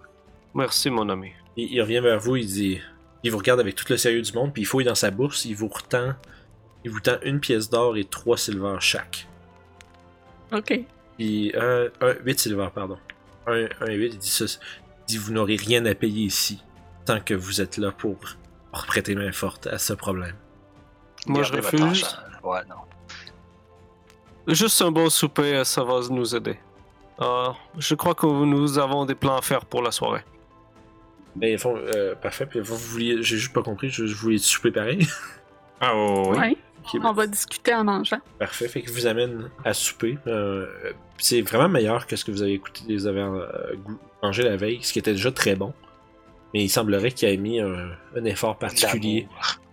[0.54, 1.32] Merci, mon ami.
[1.56, 2.80] Il, il revient vers vous, il dit.
[3.22, 5.44] Il vous regarde avec tout le sérieux du monde, puis il fouille dans sa bourse,
[5.44, 6.14] il vous retend.
[6.84, 9.26] Il vous tend une pièce d'or et trois silvers chaque.
[10.52, 10.80] Ok.
[11.18, 12.98] Puis un, un 8 silvers, pardon.
[13.46, 14.44] Un, un 8, il dit ça.
[14.44, 16.62] Il dit vous n'aurez rien à payer ici,
[17.04, 18.16] tant que vous êtes là pour,
[18.72, 20.34] pour prêter main forte à ce problème.
[21.26, 22.18] Moi, je Gardez refuse.
[22.42, 22.76] Ouais, non.
[24.48, 26.58] Juste un bon souper, euh, ça va nous aider.
[27.20, 30.24] Euh, je crois que nous avons des plans à faire pour la soirée.
[31.34, 32.46] Ben, ils font, euh, parfait.
[32.46, 35.06] Puis vous vouliez, j'ai juste pas compris, je, je voulais souper pareil.
[35.80, 36.38] Ah, oh, oui.
[36.38, 36.56] Ouais.
[37.02, 38.20] On va discuter en mangeant.
[38.38, 40.18] Parfait, fait que vous amène à souper.
[40.26, 40.66] Euh,
[41.18, 43.46] c'est vraiment meilleur que ce que vous avez écouté, vous avez euh,
[44.22, 45.72] mangé la veille, ce qui était déjà très bon.
[46.54, 49.26] Mais il semblerait qu'il ait mis un, un effort particulier.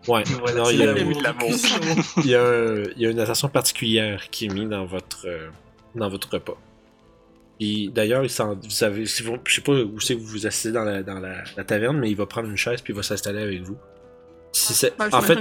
[0.08, 1.52] Ouais, Voilà, non, il y, a, la- de l'amour.
[2.18, 5.26] il, y a un- il y a une attention particulière qui est mise dans votre,
[5.28, 5.50] euh,
[5.96, 6.58] dans votre repas.
[7.60, 10.74] Puis d'ailleurs, vous savez, si vous, je sais pas où c'est que vous vous asseyez
[10.74, 13.04] dans, la, dans la, la taverne, mais il va prendre une chaise puis il va
[13.04, 13.78] s'installer avec vous.
[14.54, 15.38] Si Ouais, en fait,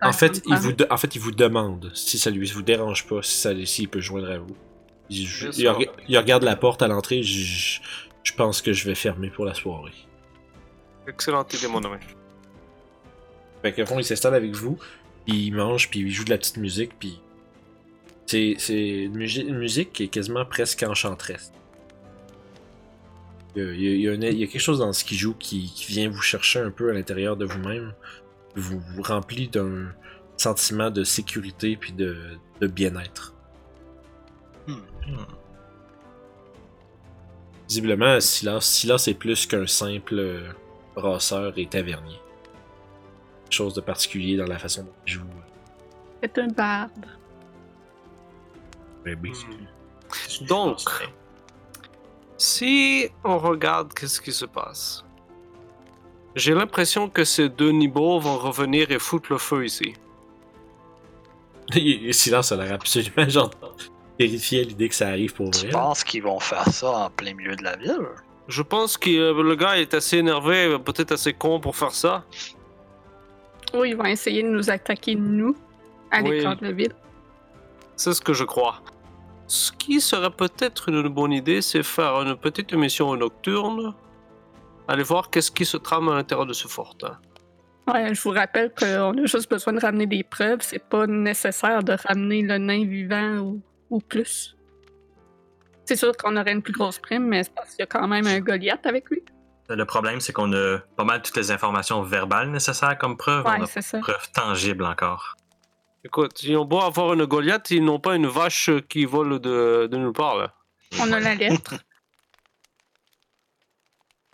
[0.00, 3.06] en fait, il vous, de- en fait, il vous demande si ça lui vous dérange
[3.06, 4.56] pas, si ça, s'il peut joindre à vous.
[5.10, 7.22] Il, regarde la porte à l'entrée.
[7.22, 7.80] Je,
[8.22, 9.92] je- pense que je vais fermer pour la soirée.
[11.06, 11.98] Excellente idée, mon ami.
[13.62, 14.78] Fait que, au fond, il s'installe avec vous,
[15.26, 17.20] puis il mange, puis il joue de la petite musique, puis
[18.26, 21.52] c'est c'est une, une musique qui est quasiment presque enchanteresse.
[23.56, 25.70] Il y a, il y a- il y quelque chose dans ce qu'il joue qui,
[25.74, 27.92] qui vient vous chercher un peu à l'intérieur de vous-même,
[28.54, 29.92] vous, vous remplit d'un
[30.36, 33.34] sentiment de sécurité puis de, de bien-être.
[34.66, 34.76] Hmm.
[37.68, 40.52] Visiblement, Silas, Silas est plus qu'un simple euh,
[40.94, 42.20] brasseur et tavernier.
[43.44, 45.22] Quelque chose de particulier dans la façon dont il joue.
[46.22, 47.06] C'est un barde.
[49.04, 49.32] Ben oui.
[50.46, 50.80] Donc,
[52.36, 55.04] si on regarde qu'est-ce qui se passe,
[56.34, 59.94] j'ai l'impression que ces deux niveaux vont revenir et foutre le feu ici.
[61.74, 63.50] Et Silence a l'air absolument genre
[64.18, 65.70] terrifié à l'idée que ça arrive pour Tu vrai.
[65.70, 67.98] penses qu'ils vont faire ça en plein milieu de la ville?
[68.48, 71.92] Je pense que euh, le gars est assez énervé, euh, peut-être assez con pour faire
[71.92, 72.24] ça.
[73.72, 75.56] Oui, ils vont essayer de nous attaquer, nous,
[76.10, 76.32] à Oui.
[76.32, 76.94] l'écart de la ville.
[77.96, 78.82] C'est ce que je crois.
[79.46, 83.94] Ce qui serait peut-être une bonne idée, c'est faire une petite émission nocturne.
[84.88, 86.96] Aller voir qu'est-ce qui se trame à l'intérieur de ce fort.
[87.04, 87.18] hein.
[87.86, 90.60] Ouais, je vous rappelle qu'on a juste besoin de ramener des preuves.
[90.60, 94.56] C'est pas nécessaire de ramener le nain vivant ou, ou plus.
[95.84, 98.08] C'est sûr qu'on aurait une plus grosse prime, mais c'est parce qu'il y a quand
[98.08, 99.22] même un Goliath avec lui.
[99.68, 103.44] Le problème, c'est qu'on a pas mal toutes les informations verbales nécessaires comme preuve.
[103.46, 103.98] on Ouais, a c'est ça.
[103.98, 105.36] preuves tangibles encore.
[106.04, 109.88] Écoute, ils ont beau avoir une Goliath, ils n'ont pas une vache qui vole de,
[109.90, 110.36] de nulle part.
[110.36, 110.52] Là.
[111.00, 111.74] On a la lettre.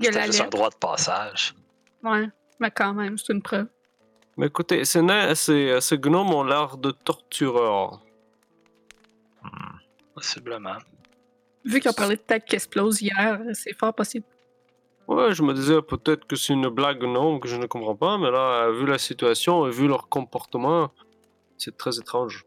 [0.01, 1.55] Il y a C'était juste un droit de passage.
[2.03, 2.27] Ouais,
[2.59, 3.67] mais quand même, c'est une preuve.
[4.37, 8.01] Mais écoutez, ces, nains- ces, ces gnomes ont l'air de tortureurs.
[9.43, 9.49] Hmm.
[10.15, 10.79] Possiblement.
[11.65, 14.25] Vu ont parlé de tête qui explose hier, c'est fort possible.
[15.07, 18.17] Ouais, je me disais peut-être que c'est une blague gnome que je ne comprends pas,
[18.17, 20.91] mais là, vu la situation et vu leur comportement,
[21.59, 22.47] c'est très étrange.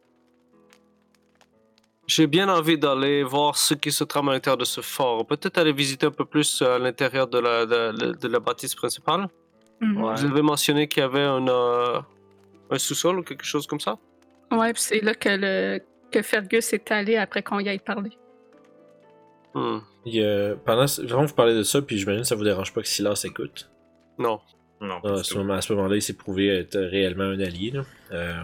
[2.08, 5.26] J'ai bien envie d'aller voir ce qui se trame à l'intérieur de ce fort.
[5.26, 9.28] Peut-être aller visiter un peu plus à l'intérieur de la, de, de la bâtisse principale.
[9.80, 10.01] Mhm.
[10.04, 10.14] Ouais.
[10.16, 11.99] Vous avez mentionné qu'il y avait un, euh,
[12.70, 13.97] un sous-sol ou quelque chose comme ça?
[14.51, 15.80] Ouais, puis c'est là que, le,
[16.12, 18.12] que Fergus est allé après qu'on y aille parler.
[19.54, 19.80] Hmm,
[20.66, 22.88] pendant ce- vraiment vous parlez de ça, puis j'imagine que ça vous dérange pas que
[22.88, 23.70] Silas écoute.
[24.18, 24.39] Non.
[24.82, 25.38] Non, à ce tout.
[25.39, 27.72] moment- à ce moment-là, il s'est prouvé être réellement un allié.
[27.72, 27.84] là.
[28.12, 28.43] Euh,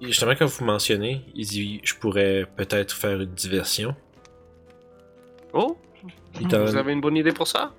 [0.00, 3.94] justement, quand vous mentionnez, il dit Je pourrais peut-être faire une diversion.
[5.52, 5.76] Oh,
[6.40, 7.72] vous avez une bonne idée pour ça?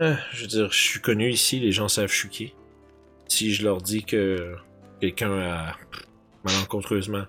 [0.00, 2.54] Ah, je veux dire, je suis connu ici, les gens savent chuquer.
[3.28, 4.56] Si je leur dis que
[5.00, 5.76] quelqu'un a
[6.44, 7.24] malencontreusement.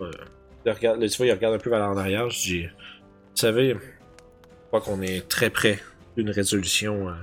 [0.00, 0.10] euh,
[0.66, 3.36] il regarde, là, tu vois, il regarde un peu vers en arrière, je dis Vous
[3.36, 5.80] savez, je crois qu'on est très près
[6.16, 7.16] d'une résolution à,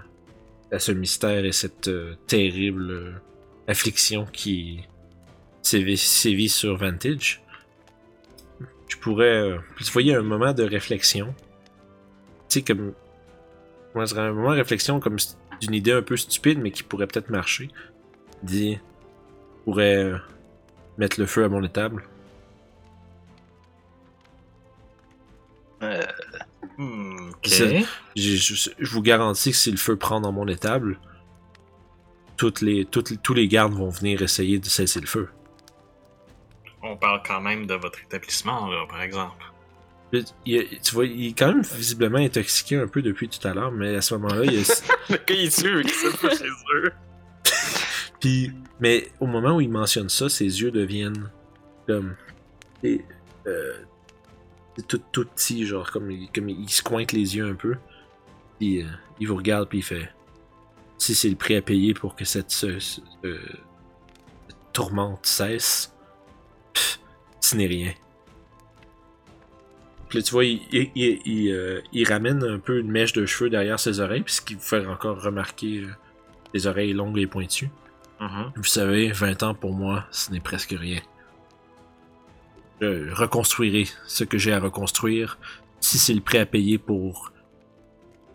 [0.71, 3.11] à ce mystère et cette euh, terrible euh,
[3.67, 4.79] affliction qui
[5.67, 7.41] sévit, sévit sur Vantage.
[8.87, 9.25] Je pourrais.
[9.51, 11.33] euh, tu voyais un moment de réflexion.
[12.49, 12.93] Tu sais, comme.
[13.95, 15.17] Moi, dirais un moment de réflexion comme
[15.61, 17.69] d'une idée un peu stupide, mais qui pourrait peut-être marcher.
[18.43, 18.75] Dit.
[18.75, 20.17] Je pourrais euh,
[20.97, 22.03] mettre le feu à mon étable.
[25.83, 26.03] Euh,
[26.77, 27.47] Hmm, ok.
[27.47, 30.99] C'est- Je, je- je vous garantis que si le feu prend dans mon étable,
[32.35, 35.27] toutes les, toutes tous les gardes vont venir essayer de cesser le feu.
[36.83, 39.43] On parle quand même de votre établissement, là, par exemple.
[40.45, 43.71] Il- tu vois, il est quand même visiblement intoxiqué un peu depuis tout à l'heure,
[43.71, 44.83] mais à ce moment-là, il est...
[45.09, 46.91] Le gars, il est sûr qu'il s'est fait chez eux.
[48.19, 51.29] Puis, mais au moment où il mentionne ça, ses yeux deviennent
[51.87, 52.15] comme.
[52.83, 53.03] et,
[53.47, 53.73] euh,
[54.87, 57.75] tout, tout petits, genre, comme, il- comme il se cointe les yeux un peu.
[58.59, 58.87] Puis, euh,
[59.19, 60.09] il vous regarde, puis il fait
[60.97, 63.39] Si c'est le prix à payer pour que cette, ce- ce- euh,
[64.47, 65.93] cette tourmente cesse,
[67.47, 67.93] pff, ce n'est rien.
[70.09, 73.13] Puis là, tu vois, il, il, il- il, euh, il ramène un peu une mèche
[73.13, 75.87] de cheveux derrière ses oreilles, puis ce qui vous fait encore remarquer euh,
[76.53, 77.69] les oreilles longues et pointues.
[78.21, 78.51] Mhm.
[78.55, 81.01] Vous savez, 20 ans pour moi, ce n'est presque rien.
[82.79, 85.37] Je reconstruirai ce que j'ai à reconstruire,
[85.81, 87.31] si c'est le prix à payer pour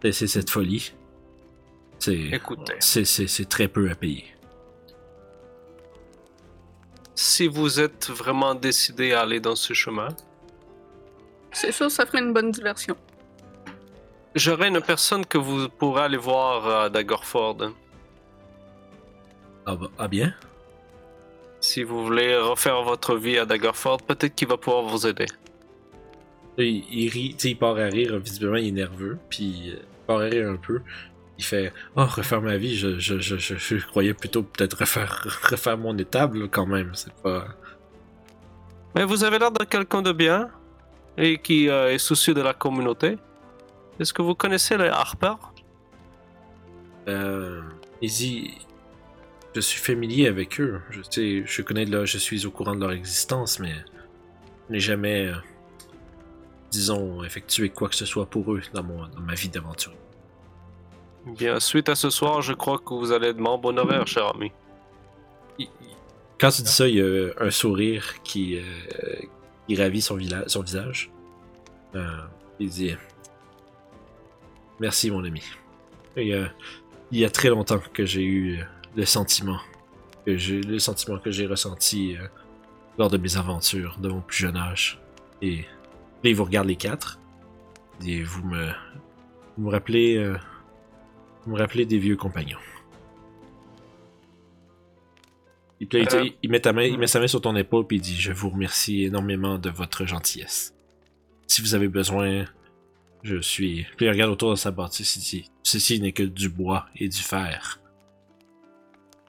[0.03, 0.93] laisser cette folie.
[2.81, 4.25] C'est, c'est, c'est très peu à payer.
[7.15, 10.09] Si vous êtes vraiment décidé à aller dans ce chemin,
[11.53, 12.97] C'est sûr, ça ferait une bonne diversion.
[14.35, 17.73] j'aurai une personne que vous pourrez aller voir à Daggerford.
[19.67, 20.35] Ah, bah- ah bien?
[21.61, 25.27] Si vous voulez refaire votre vie à Daggerford, peut-être qu'il va pouvoir vous aider.
[26.59, 30.25] Il, rit, il part à rire, visiblement il est nerveux, puis euh, il part à
[30.25, 30.81] rire un peu.
[31.39, 35.27] Il fait Oh, refaire ma vie, je, je, je, je, je croyais plutôt peut-être refaire,
[35.51, 37.47] refaire mon étable quand même, c'est pas.
[38.95, 40.51] Mais vous avez l'air de quelqu'un de bien
[41.17, 43.19] et qui euh, est soucieux de la communauté.
[43.99, 45.35] Est-ce que vous connaissez les Harper
[47.09, 47.63] Euh,
[48.03, 48.55] dit,
[49.55, 50.81] je suis familier avec eux.
[50.91, 53.75] Je sais, je connais leur, je suis au courant de leur existence, mais
[54.69, 55.37] je n'ai jamais, euh,
[56.71, 59.95] disons, effectué quoi que ce soit pour eux dans mon, dans ma vie d'aventure.
[61.27, 64.51] Bien, suite à ce soir, je crois que vous allez être membre honoraire, cher ami.
[66.39, 71.11] Quand tu dis ça, il y a un sourire qui, euh, ravit son, visage.
[71.95, 72.05] Euh,
[72.59, 72.97] il dit,
[74.81, 75.43] merci mon ami.
[76.19, 76.49] Euh,
[77.13, 78.65] il y a très longtemps que j'ai eu
[78.97, 79.59] le sentiment
[80.27, 82.17] que j'ai le sentiment que j'ai ressenti
[82.97, 85.01] lors de mes aventures de mon plus jeune âge.
[85.41, 85.59] Et
[86.23, 87.19] là, il vous regarde les quatre.
[88.07, 88.69] Et vous me,
[89.57, 90.35] vous me rappelez,
[91.45, 92.59] vous me rappelez des vieux compagnons.
[95.81, 97.97] Et il, Euh, il met ta main, il met sa main sur ton épaule puis
[97.97, 100.75] il dit Je vous remercie énormément de votre gentillesse.
[101.49, 102.45] Si vous avez besoin,
[103.23, 103.85] je suis.
[103.97, 107.09] Puis il regarde autour de sa bâtisse, il dit Ceci n'est que du bois et
[107.09, 107.81] du fer.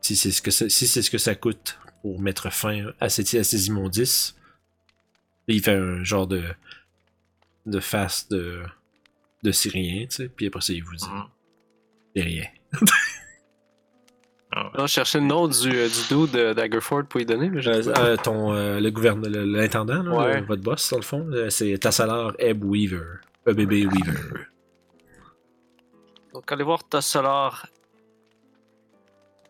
[0.01, 3.09] Si c'est ce que ça, si c'est ce que ça coûte pour mettre fin à,
[3.09, 4.35] cette, à ces immondices,
[5.47, 6.43] il fait un genre de
[7.65, 8.61] de face de
[9.43, 10.29] de Syrien, tu sais.
[10.29, 11.23] Puis après ça, il vous dit Mhm.
[12.15, 12.45] C'est rien.
[14.55, 14.71] Ah ouais.
[14.77, 17.67] Là, je cherchais le nom du, euh, du dude de Daggerford pour y donner, mais
[17.67, 20.41] Euh, euh, ton le, le gouverneur, l'intendant, Ouais.
[20.41, 24.45] votre boss dans le fond, euh, c'est Tassalar Ebb Weaver, EBB Weaver.
[26.33, 27.65] Donc, allez voir Tassalar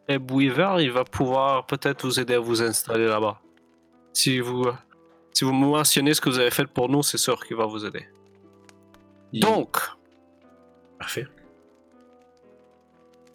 [0.07, 3.39] Ebb Weaver, il va pouvoir peut-être vous aider à vous installer là-bas.
[4.13, 4.65] Si vous,
[5.33, 7.85] si vous mentionnez ce que vous avez fait pour nous, c'est sûr qu'il va vous
[7.85, 8.05] aider.
[9.33, 9.77] Il- Donc,
[10.99, 11.27] parfait.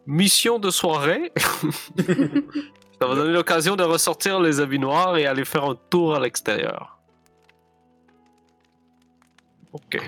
[0.09, 1.31] Mission de soirée.
[3.01, 6.21] Ça va donner l'occasion de ressortir les habits noirs et aller faire un tour à
[6.21, 6.99] l'extérieur.
[9.73, 10.01] Ok.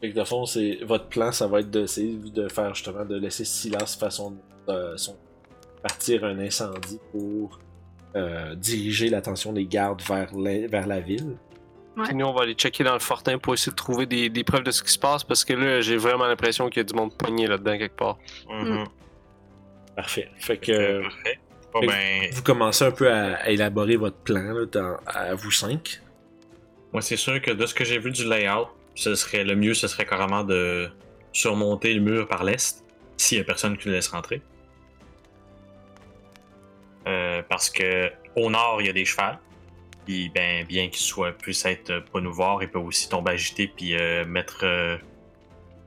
[0.00, 3.16] Fait que de fond, c'est votre plan, ça va être d'essayer de faire justement de
[3.16, 4.36] laisser Silas faire son,
[4.68, 5.16] euh, son-
[5.82, 7.58] partir un incendie pour
[8.16, 11.36] euh, diriger l'attention des gardes vers la, vers la ville.
[12.00, 12.06] Ouais.
[12.06, 14.44] Puis nous, on va aller checker dans le fortin pour essayer de trouver des, des
[14.44, 16.84] preuves de ce qui se passe parce que là, j'ai vraiment l'impression qu'il y a
[16.84, 18.18] du monde poigné là-dedans quelque part.
[18.48, 18.84] Mhm.
[19.96, 20.30] Parfait.
[20.38, 21.38] Fait que parfait.
[21.72, 25.34] Bon, fait- ben, vous commencez un peu à, à élaborer votre plan là, dans- à
[25.34, 26.00] vous cinq.
[26.92, 29.74] moi, c'est sûr que de ce que j'ai vu du layout, ce serait le mieux,
[29.74, 30.88] ce serait carrément de
[31.32, 32.84] surmonter le mur par l'est.
[33.16, 34.40] S'il y a personne qui le laisse rentrer.
[37.06, 39.38] Euh, parce que au nord, il y a des chevals.
[40.10, 43.30] Puis ben, bien qu'ils soient puissent être euh, pas nous voir, ils peuvent aussi tomber
[43.30, 44.96] agités puis euh, mettre euh,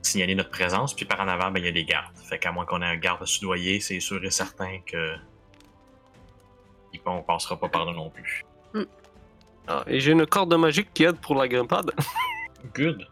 [0.00, 0.94] signaler notre présence.
[0.96, 2.16] Puis par en avant, ben, il y a des gardes.
[2.16, 5.14] Fait qu'à moins qu'on ait un garde à soudoyer, c'est sûr et certain que
[6.94, 8.42] il- on passera pas par là non plus.
[9.68, 11.90] Ah, et j'ai une corde magique qui aide pour la grimpade.
[12.74, 13.06] Good.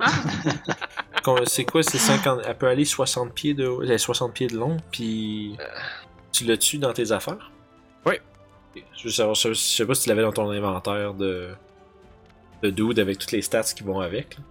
[1.23, 2.41] Qu'on- C'est quoi, c'est 50.
[2.47, 5.59] Elle peut aller 60 pieds de, haut- euh, 60 pieds de long, puis.
[6.33, 7.51] Tu l'as tu dans tes affaires?
[8.07, 8.15] Oui.
[8.97, 11.51] Je, veux savoir, je, je sais pas si tu l'avais dans ton inventaire de.
[12.63, 14.39] de dude avec toutes les stats qui vont avec.
[14.39, 14.45] là.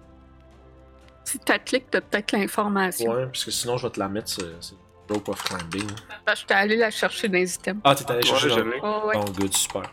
[1.24, 3.12] Si tu cliques, t'as peut-être l'information.
[3.12, 4.76] Ouais, parce que sinon je vais te la mettre, c'est
[5.10, 5.90] Rope of Climbing.
[6.26, 7.82] Ben, je t'ai allé la chercher dans les items.
[7.84, 9.02] Ah, t'es allé chercher Ouais, dans-.
[9.04, 9.16] Oh, ouais.
[9.18, 9.84] Bon, good, super.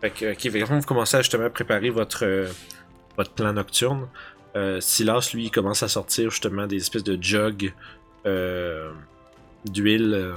[0.00, 2.48] Fait que, ok, vous commencez à justement à préparer votre, euh,
[3.16, 4.08] votre plan nocturne,
[4.56, 7.74] euh, Silas, lui, il commence à sortir justement des espèces de jugs
[8.24, 8.90] euh,
[9.64, 10.34] d'huile euh,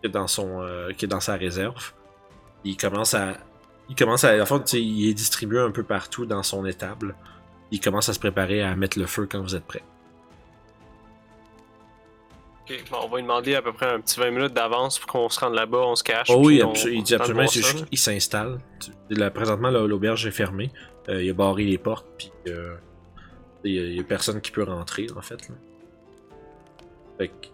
[0.00, 1.92] qui est dans son euh, qui est dans sa réserve.
[2.64, 3.34] Il commence à
[3.88, 7.14] il commence à, en fait, il est distribué un peu partout dans son étable.
[7.72, 9.82] Il commence à se préparer à mettre le feu quand vous êtes prêts.
[12.68, 15.10] Ok, bon, on va lui demander à peu près un petit 20 minutes d'avance pour
[15.10, 16.28] qu'on se rende là-bas, on se cache.
[16.30, 18.58] Oh oui, on- il dit absolument, qu'il s'installe.
[19.34, 20.70] Présentement, l'auberge est fermée.
[21.08, 22.76] Euh, il a barré les portes, puis euh,
[23.64, 25.48] il y a- il personne qui peut rentrer, en fait.
[25.48, 25.54] là.
[27.18, 27.48] Fait que,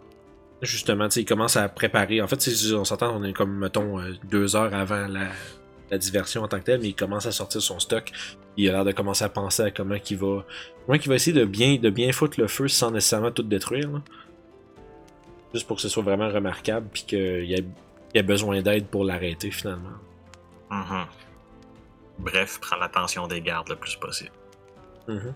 [0.62, 2.20] justement, tu sais, il commence à préparer.
[2.20, 5.28] En fait, on s'entend, on est comme, mettons, euh, deux heures avant la,
[5.90, 8.10] la diversion en tant que telle, mais il commence à sortir son stock.
[8.56, 10.44] Il a l'air de commencer à penser à comment il va,
[10.86, 13.90] comment il va essayer de bien, de bien foutre le feu sans nécessairement tout détruire.
[13.90, 14.02] là.
[15.54, 17.64] Juste pour que ce soit vraiment remarquable, puis qu'il y
[18.14, 19.98] y a besoin d'aide pour l'arrêter finalement.
[20.70, 21.06] Mhm.
[22.18, 24.32] Bref, prends l'attention des gardes le plus possible.
[25.06, 25.34] Mhm.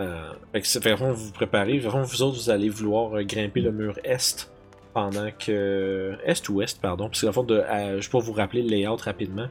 [0.00, 1.78] Euh, fait que c'est fait que vous vous préparez.
[1.80, 4.50] Que vous autres, vous allez vouloir euh, grimper le mur est
[4.94, 6.14] pendant que.
[6.24, 7.08] Est ou ouest, pardon.
[7.08, 9.48] Parce que, dans le fond, de, à- juste pour vous rappeler le layout rapidement,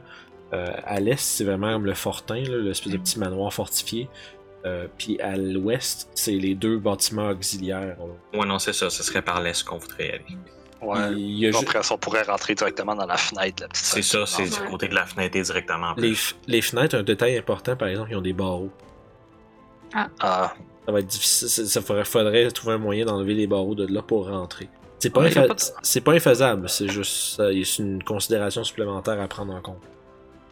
[0.52, 4.08] euh, à l'est, c'est vraiment comme le fortin, l'espèce de petit manoir fortifié.
[4.64, 7.96] Euh, Puis à l'ouest, c'est les deux bâtiments auxiliaires.
[8.32, 8.38] là.
[8.40, 8.90] Ouais, non, c'est ça.
[8.90, 10.36] Ce serait par l'est qu'on voudrait aller.
[10.80, 11.12] Ouais.
[11.16, 14.02] Il y a ju- Après on pourrait rentrer directement dans la fenêtre, la petite C'est
[14.02, 16.14] ça, c'est du côté de la fenêtre et directement en les,
[16.48, 18.70] les fenêtres, un détail important, par exemple, ils ont des barreaux.
[19.94, 20.54] Ah,
[20.86, 21.48] Ça va être difficile.
[21.48, 24.68] ça- Ça faudrait, faudrait trouver un moyen d'enlever les barreaux de là pour rentrer.
[24.98, 29.26] C'est pas, infa- pas de- c'est pas infaisable, c'est juste c'est une considération supplémentaire à
[29.28, 29.82] prendre en compte.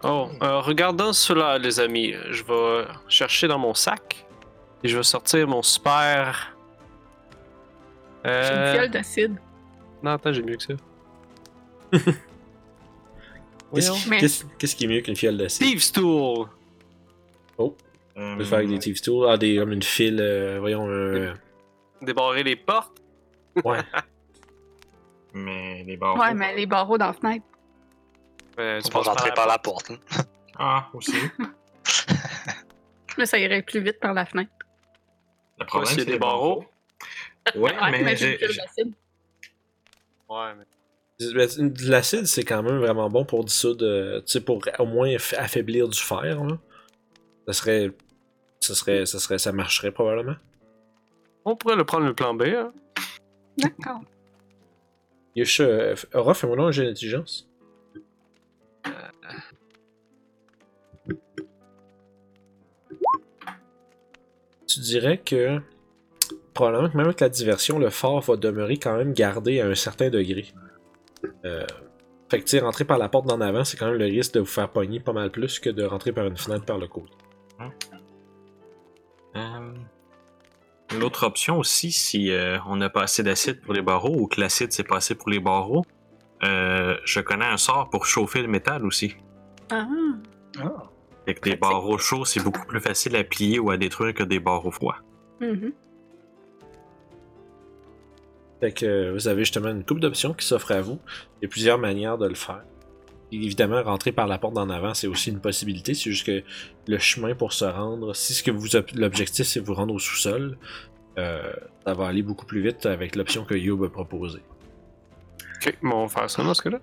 [0.02, 2.14] Oh, euh, regardons cela, les amis.
[2.30, 4.26] Je vais chercher dans mon sac
[4.82, 6.56] et je vais sortir mon super.
[8.24, 8.72] J'ai Euh...
[8.72, 9.36] une fiole d'acide.
[10.02, 10.74] Non, attends, j'ai mieux que ça.
[13.74, 15.64] Qu'est-ce qui, Mais- qui est mieux qu'une fiole d'acide?
[15.66, 16.46] Thieves Tool!
[18.22, 19.26] On peut le faire avec des Thieves Tools.
[19.28, 20.86] Ah, des, comme une file, euh, voyons.
[22.02, 22.98] Débarrer les portes?
[23.64, 23.78] Ouais.
[25.32, 26.18] Mais les barreaux.
[26.20, 27.44] Ouais, mais les barreaux dans la fenêtre.
[28.58, 29.90] Euh, tu passes rentrer par la porte.
[29.92, 29.98] hein.
[30.58, 31.14] Ah, aussi.
[33.16, 34.50] Mais ça irait plus vite par la fenêtre.
[35.60, 36.64] Le problème, s'il y a c'est des les barreaux.
[37.54, 38.60] Ouais, Ouais, mais j'ai j'ai.
[40.28, 40.64] Ouais, mais.
[41.20, 45.08] De l'acide, c'est quand même vraiment bon pour dissoudre, euh, tu sais, pour au moins
[45.10, 46.58] aff- affaiblir du fer, là.
[47.46, 47.90] Ça serait...
[48.60, 49.06] Ça serait...
[49.06, 49.38] Ça serait...
[49.38, 50.36] Ça marcherait probablement.
[51.44, 52.72] On pourrait le prendre le plan B, hein.
[53.58, 54.00] D'accord.
[55.36, 57.48] Yush, euh, Aura, fais-moi un jeu d'intelligence.
[64.66, 65.60] Tu dirais que
[66.54, 69.74] probablement que même avec la diversion, le fort va demeurer quand même gardé à un
[69.74, 70.46] certain degré.
[71.44, 71.66] Euh,
[72.28, 74.34] fait que tu sais, rentrer par la porte d'en avant, c'est quand même le risque
[74.34, 76.86] de vous faire pogner pas mal plus que de rentrer par une fenêtre par le
[76.86, 77.12] côté.
[79.36, 79.72] Euh,
[80.98, 84.40] L'autre option aussi, si euh, on n'a pas assez d'acide pour les barreaux ou que
[84.40, 85.84] l'acide c'est pas assez pour les barreaux,
[86.42, 89.14] euh, je connais un sort pour chauffer le métal aussi.
[89.70, 89.86] Ah,
[91.26, 94.24] Fait que des barreaux chauds, c'est beaucoup plus facile à plier ou à détruire que
[94.24, 94.96] des barreaux froids.
[95.40, 95.72] mhm.
[98.60, 100.98] Fait que euh, vous avez justement une coupe d'options qui s'offre à vous.
[101.40, 102.62] Il y a plusieurs manières de le faire.
[103.32, 105.94] Évidemment, rentrer par la porte d'en avant, c'est aussi une possibilité.
[105.94, 106.42] C'est juste que
[106.88, 110.58] le chemin pour se rendre, si ce que vous l'objectif c'est vous rendre au sous-sol,
[111.18, 111.52] euh,
[111.86, 114.42] ça va aller beaucoup plus vite avec l'option que Youb a proposée.
[115.64, 116.80] Ok, bon, on va faire ça dans ce cas-là.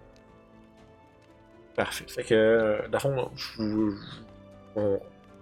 [1.75, 2.05] Parfait.
[2.07, 3.95] Fait que, euh, dans fond, vous-
[4.75, 4.99] on-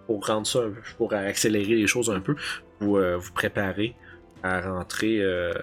[0.08, 2.36] pour rendre ça, un peu- pour accélérer les choses un peu,
[2.80, 3.96] vous euh, vous préparez
[4.44, 5.20] à rentrer.
[5.22, 5.54] Euh,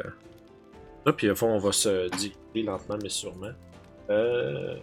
[1.06, 3.52] là, puis au fond, on va se diriger lentement mais sûrement
[4.10, 4.76] euh,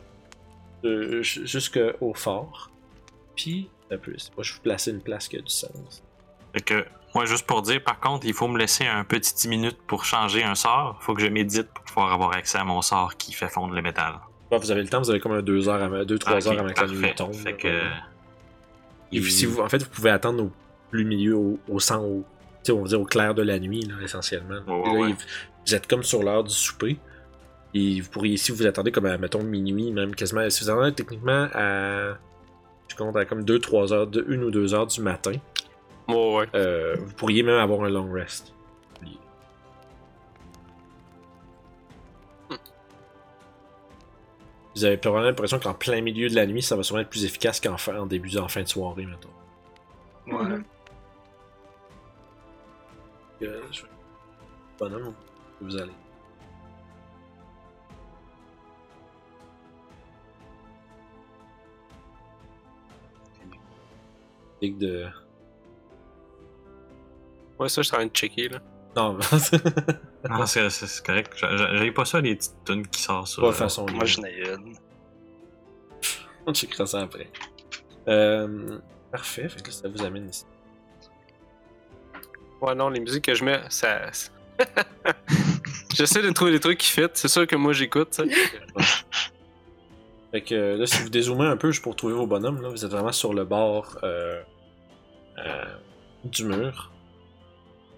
[0.84, 2.70] ju- jusqu'au fort.
[3.36, 6.04] Puis, un peu, pas, je vais vous placer une place qui a du sens.
[6.54, 9.48] Fait que, moi, juste pour dire, par contre, il faut me laisser un petit 10
[9.48, 10.98] minutes pour changer un sort.
[11.02, 13.82] Faut que je médite pour pouvoir avoir accès à mon sort qui fait fondre le
[13.82, 14.16] métal.
[14.52, 16.60] Vous avez le temps, vous avez comme un 2 heures, à, deux, trois heures ok,
[16.60, 17.34] avant que la nuit tombe.
[17.34, 17.58] Fait
[19.12, 20.52] Et si vous, en fait, vous pouvez attendre au
[20.90, 22.26] plus milieu, au, au sang, au,
[22.70, 24.60] on va dire au clair de la nuit, là, essentiellement.
[24.68, 25.16] Ouais, là, ouais.
[25.66, 26.98] vous êtes comme sur l'heure du souper.
[27.74, 30.94] Et vous pourriez, si vous attendez comme à, mettons, minuit, même quasiment, si vous attendez
[30.94, 32.18] techniquement à,
[32.88, 35.34] je compte à comme 2-3 heures, de, une ou deux heures du matin,
[36.08, 36.48] Ouais, ouais.
[36.56, 38.54] euh, vous pourriez même avoir un long rest.
[44.76, 47.26] Vous avez probablement l'impression qu'en plein milieu de la nuit, ça va sûrement être plus
[47.26, 49.30] efficace qu'en fin, en début, en fin de soirée, mettons.
[50.28, 50.60] Ouais.
[53.42, 53.88] Euh, je vais-
[54.78, 55.08] Bonhomme,
[55.62, 55.92] où vous allez.
[64.62, 65.08] Ligue de.
[67.60, 68.60] Ouais, ça, je suis en train de checker, là.
[68.96, 69.14] Non,
[70.30, 71.34] non, c'est correct.
[71.38, 73.44] J'a- j'a- J'avais pas ça, les petites tunes qui sortent sur.
[73.44, 73.86] pas de façon.
[73.94, 74.76] Moi, j'en ai une.
[76.46, 77.30] On checkera ça après.
[78.08, 78.80] Euh,
[79.12, 80.46] parfait, fait que ça vous amène ici.
[82.62, 84.02] Ouais, non, les musiques que je mets, ça.
[85.94, 87.08] J'essaie de trouver des trucs qui fit.
[87.14, 88.24] C'est sûr que moi, j'écoute, ça.
[90.32, 92.70] Fait que euh, là, si vous dézoomez un peu juste pour trouver vos bonhommes, là,
[92.70, 94.42] vous êtes vraiment sur le bord euh,
[95.40, 95.64] euh,
[96.24, 96.92] du mur.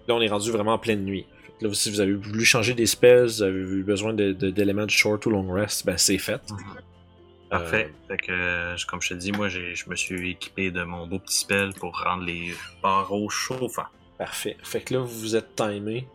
[0.08, 1.26] Là, on est rendu vraiment en pleine nuit.
[1.44, 4.32] Fait que là, si vous avez voulu changer des spells, vous avez eu besoin de-
[4.32, 6.40] de- d'éléments de, short ou long rest, ben c'est fait.
[7.50, 7.92] Parfait.
[8.08, 11.06] Fait que, euh, comme je te dis, moi, j'ai- je me suis équipé de mon
[11.06, 12.52] beau petit spell pour rendre les
[12.82, 13.82] barreaux chauffants.
[14.16, 14.56] Parfait.
[14.62, 16.06] Fait que là, vous vous êtes timé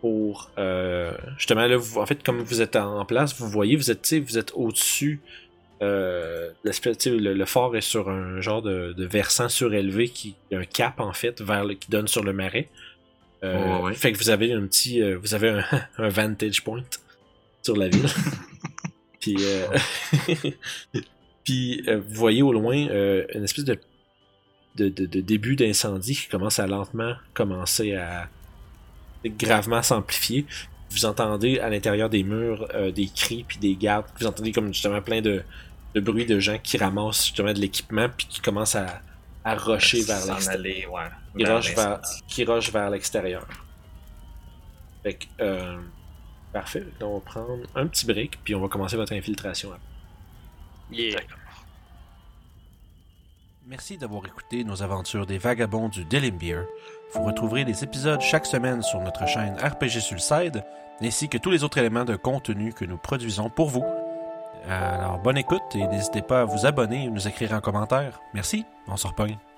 [0.00, 0.50] pour.
[0.56, 4.14] euh, justement, là, vous- en fait, comme vous êtes en place, vous voyez, vous êtes,
[4.14, 5.20] vous êtes au-dessus.
[5.82, 11.00] Euh, le, le fort est sur un genre de, de versant surélevé qui un cap
[11.00, 12.68] en fait vers le, qui donne sur le marais.
[13.42, 13.94] Euh, ouais.
[13.94, 15.64] Fait que vous avez un petit, euh, vous avez un,
[15.98, 16.82] un vantage point
[17.62, 18.06] sur la ville.
[19.20, 19.36] Puis,
[21.44, 23.78] puis vous voyez au loin une espèce de
[24.76, 28.30] de, de- de début d'incendie qui commence à lentement commencer à
[29.26, 30.46] gravement s'amplifier.
[30.90, 34.06] Vous entendez à l'intérieur des murs des cris puis des gardes.
[34.18, 35.42] Vous entendez comme justement plein de,
[35.94, 39.00] de bruits de gens qui ramassent justement de l'équipement puis qui commencent à,
[39.44, 40.92] à rusher vers l'extérieur.
[40.92, 41.00] ouais.
[41.36, 42.22] Qui vers rushent vers, l'incendie.
[42.28, 43.46] qui rushent vers l'extérieur.
[45.02, 45.78] Fait que, euh,
[46.52, 46.84] parfait.
[47.00, 49.70] Là, on va prendre un petit break puis on va commencer votre infiltration.
[50.92, 51.20] Yeah.
[53.66, 56.64] Merci d'avoir écouté nos aventures des vagabonds du Delimbeer.
[57.14, 60.64] Vous retrouverez les épisodes chaque semaine sur notre chaîne RPG Sulcide,
[61.00, 63.84] ainsi que tous les autres éléments de contenu que nous produisons pour vous.
[64.68, 68.20] Alors, bonne écoute et n'hésitez pas à vous abonner et nous écrire en commentaire.
[68.34, 69.49] Merci, on se.